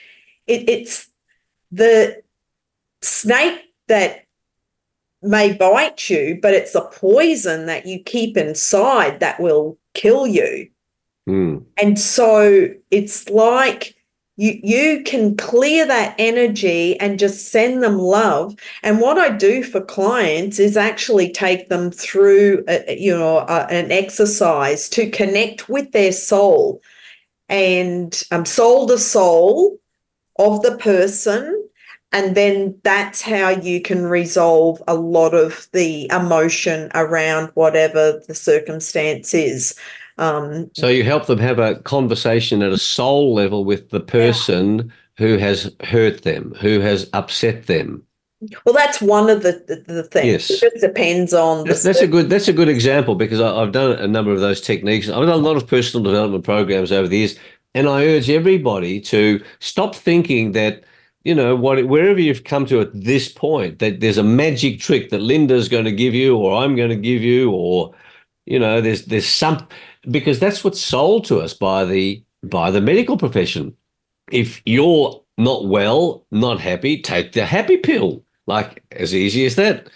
[0.48, 1.10] it, it's
[1.70, 2.24] the
[3.02, 4.26] snake that
[5.22, 10.70] may bite you, but it's a poison that you keep inside that will kill you.
[11.28, 11.66] Mm.
[11.76, 13.95] And so it's like
[14.38, 18.56] you you can clear that energy and just send them love.
[18.84, 23.68] And what i do for clients is actually take them through a, you know a,
[23.70, 26.82] an exercise to connect with their soul.
[27.48, 29.78] And um, soul to soul
[30.38, 31.62] of the person.
[32.12, 38.34] And then that's how you can resolve a lot of the emotion around whatever the
[38.34, 39.76] circumstance is
[40.18, 44.78] um, so you help them have a conversation at a soul level with the person
[44.78, 44.94] yeah.
[45.18, 48.04] who has hurt them, who has upset them.
[48.66, 50.26] Well, that's one of the the, the things.
[50.26, 50.50] Yes.
[50.50, 53.72] It just depends on the That's, a good that's a good example because I, I've
[53.72, 55.10] done a number of those techniques.
[55.10, 57.40] I've done a lot of personal development programs over the years,
[57.74, 60.84] and I urge everybody to stop thinking that
[61.24, 65.10] you know what wherever you've come to at this point that there's a magic trick
[65.10, 67.94] that Linda's going to give you or I'm going to give you or
[68.46, 69.68] you know there's there's some
[70.12, 73.76] because that's what's sold to us by the by the medical profession.
[74.32, 78.24] If you're not well, not happy, take the happy pill.
[78.48, 79.90] Like as easy as that.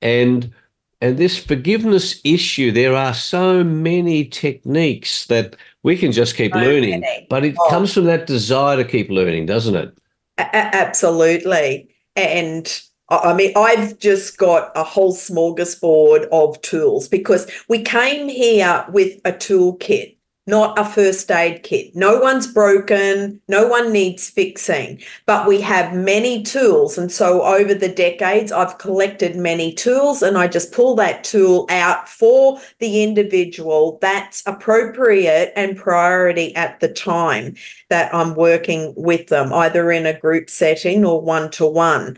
[0.00, 0.52] And
[1.00, 6.60] and this forgiveness issue, there are so many techniques that we can just keep So
[6.60, 7.00] learning.
[7.00, 7.26] many.
[7.28, 7.68] But it Oh.
[7.70, 9.92] comes from that desire to keep learning, doesn't it?
[10.38, 11.88] A- absolutely.
[12.16, 12.80] And
[13.18, 19.20] I mean, I've just got a whole smorgasbord of tools because we came here with
[19.26, 21.94] a toolkit, not a first aid kit.
[21.94, 26.96] No one's broken, no one needs fixing, but we have many tools.
[26.96, 31.66] And so over the decades, I've collected many tools and I just pull that tool
[31.68, 37.56] out for the individual that's appropriate and priority at the time
[37.90, 42.16] that I'm working with them, either in a group setting or one to one.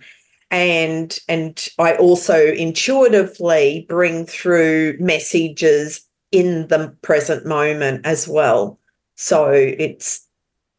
[0.55, 8.79] And and I also intuitively bring through messages in the present moment as well.
[9.17, 10.25] So it's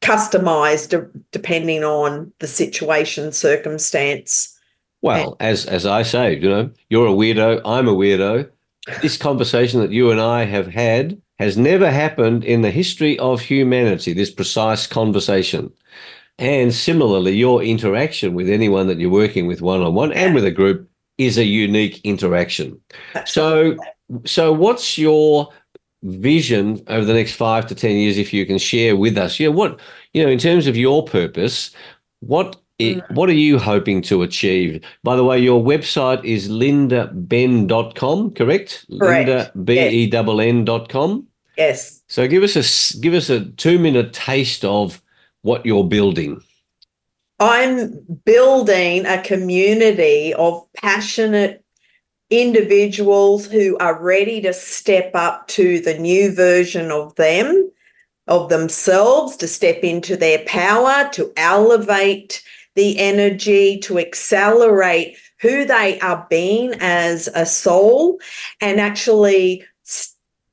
[0.02, 4.58] customized de- depending on the situation, circumstance.
[5.02, 8.50] Well, as as I say, you know, you're a weirdo, I'm a weirdo.
[9.02, 13.42] This conversation that you and I have had has never happened in the history of
[13.42, 15.74] humanity, this precise conversation.
[16.38, 20.44] And similarly, your interaction with anyone that you're working with one on one and with
[20.46, 22.80] a group is a unique interaction.
[23.26, 23.78] So,
[24.26, 25.50] so what's your
[26.04, 29.40] vision over the next five to ten years, if you can share with us?
[29.40, 29.80] You know what
[30.14, 31.72] you know in terms of your purpose.
[32.20, 33.12] What i- mm.
[33.16, 34.84] what are you hoping to achieve?
[35.04, 38.86] By the way, your website is lindabenn.com, correct?
[39.00, 41.28] Correct, Linda B E N N dot com.
[41.58, 42.04] Yes.
[42.10, 45.02] So give us a give us a two minute taste of
[45.46, 46.42] what you're building.
[47.40, 51.64] I'm building a community of passionate
[52.32, 57.72] individuals who are ready to step up to the new version of them,
[58.28, 62.44] of themselves, to step into their power, to elevate
[62.74, 68.20] the energy, to accelerate who they are being as a soul,
[68.62, 69.64] and actually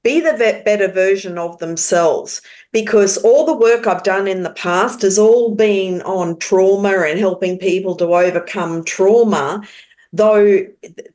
[0.03, 2.43] be the better version of themselves
[2.73, 7.19] because all the work I've done in the past has all been on trauma and
[7.19, 9.63] helping people to overcome trauma,
[10.13, 10.67] though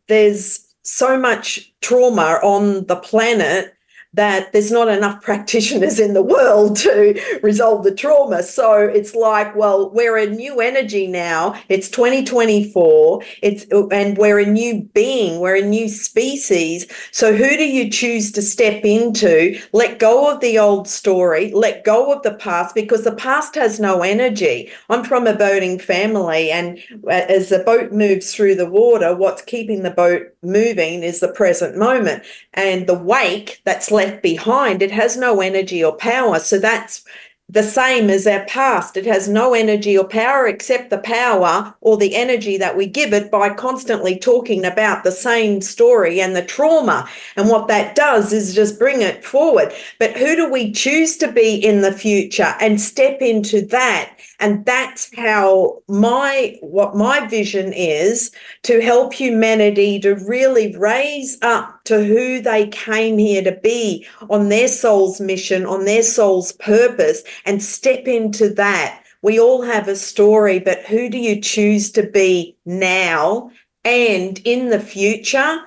[0.07, 3.76] there's so much trauma on the planet
[4.13, 8.43] that there's not enough practitioners in the world to resolve the trauma.
[8.43, 11.59] So it's like, well, we're a new energy now.
[11.69, 13.23] It's 2024.
[13.41, 15.39] It's and we're a new being.
[15.39, 16.87] We're a new species.
[17.11, 19.59] So who do you choose to step into?
[19.73, 21.51] Let go of the old story.
[21.51, 24.71] Let go of the past because the past has no energy.
[24.89, 29.41] I'm from a boating family, and uh, as the boat moves through the water, what's
[29.41, 32.23] keeping the boat moving is the present moment.
[32.53, 36.39] And the wake that's left behind it has no energy or power.
[36.39, 37.03] So that's
[37.49, 38.97] the same as our past.
[38.97, 43.13] It has no energy or power except the power or the energy that we give
[43.13, 47.07] it by constantly talking about the same story and the trauma.
[47.37, 49.71] And what that does is just bring it forward.
[49.97, 54.65] But who do we choose to be in the future and step into that and
[54.65, 58.31] that's how my what my vision is
[58.63, 64.49] to help humanity to really raise up to who they came here to be on
[64.49, 69.03] their soul's mission, on their soul's purpose, and step into that.
[69.23, 73.49] We all have a story, but who do you choose to be now
[73.83, 75.59] and in the future?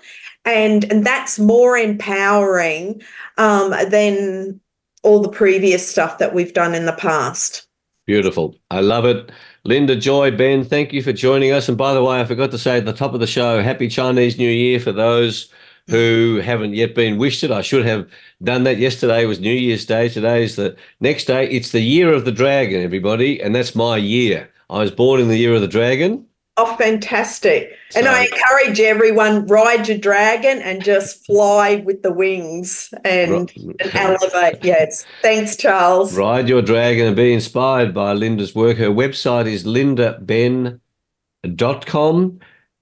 [0.44, 3.02] And, and that's more empowering
[3.36, 4.60] um, than
[5.02, 7.66] all the previous stuff that we've done in the past.
[8.10, 8.56] Beautiful.
[8.72, 9.30] I love it.
[9.62, 11.68] Linda Joy, Benn, thank you for joining us.
[11.68, 13.86] And by the way, I forgot to say at the top of the show, Happy
[13.86, 15.48] Chinese New Year for those
[15.86, 17.52] who haven't yet been wished it.
[17.52, 18.10] I should have
[18.42, 18.78] done that.
[18.78, 20.08] Yesterday was New Year's Day.
[20.08, 21.48] Today is the next day.
[21.50, 23.40] It's the year of the dragon, everybody.
[23.40, 24.50] And that's my year.
[24.70, 26.26] I was born in the year of the dragon.
[26.62, 27.72] Oh, fantastic.
[27.96, 33.94] and I encourage everyone, ride your dragon and just fly with the wings and, and
[33.94, 34.62] elevate.
[34.62, 35.06] Yes.
[35.22, 36.14] Thanks, Charles.
[36.14, 38.76] Ride your dragon and be inspired by Linda's work.
[38.76, 40.80] Her website is lindabenn.com.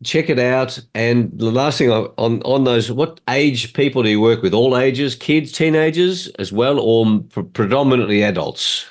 [0.03, 0.81] Check it out.
[0.95, 4.55] And the last thing on, on, those, what age people do you work with?
[4.55, 8.87] All ages, kids, teenagers as well, or pre- predominantly adults?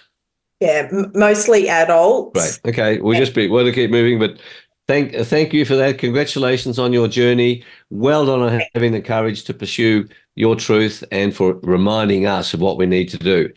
[0.59, 2.39] Yeah, mostly adults.
[2.39, 2.59] Right.
[2.73, 2.99] Okay.
[2.99, 4.39] We'll just be, we'll keep moving, but
[4.87, 5.97] thank uh, thank you for that.
[5.97, 7.63] Congratulations on your journey.
[7.89, 12.61] Well done on having the courage to pursue your truth and for reminding us of
[12.61, 13.51] what we need to do.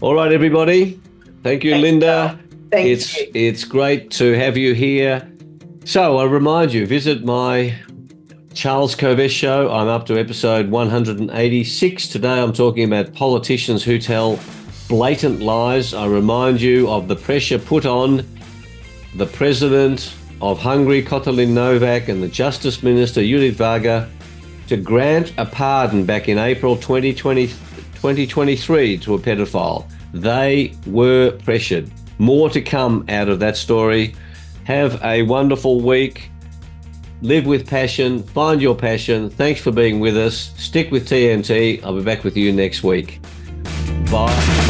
[0.00, 1.00] All right, everybody.
[1.42, 2.38] Thank you, Thanks, Linda.
[2.70, 3.30] Thank it's you.
[3.34, 5.26] it's great to have you here.
[5.84, 7.74] So I remind you, visit my
[8.54, 9.70] Charles Kovess show.
[9.70, 12.08] I'm up to episode 186.
[12.08, 14.38] Today I'm talking about politicians who tell
[14.88, 15.94] blatant lies.
[15.94, 18.26] I remind you of the pressure put on
[19.16, 24.10] the president of Hungary, Katalin Novak, and the Justice Minister, Judith Varga,
[24.68, 29.90] to grant a pardon back in April 2020, 2023 to a pedophile.
[30.12, 31.90] They were pressured.
[32.18, 34.14] More to come out of that story.
[34.64, 36.30] Have a wonderful week.
[37.22, 38.22] Live with passion.
[38.22, 39.28] Find your passion.
[39.30, 40.52] Thanks for being with us.
[40.56, 41.82] Stick with TNT.
[41.82, 43.20] I'll be back with you next week.
[44.10, 44.69] Bye.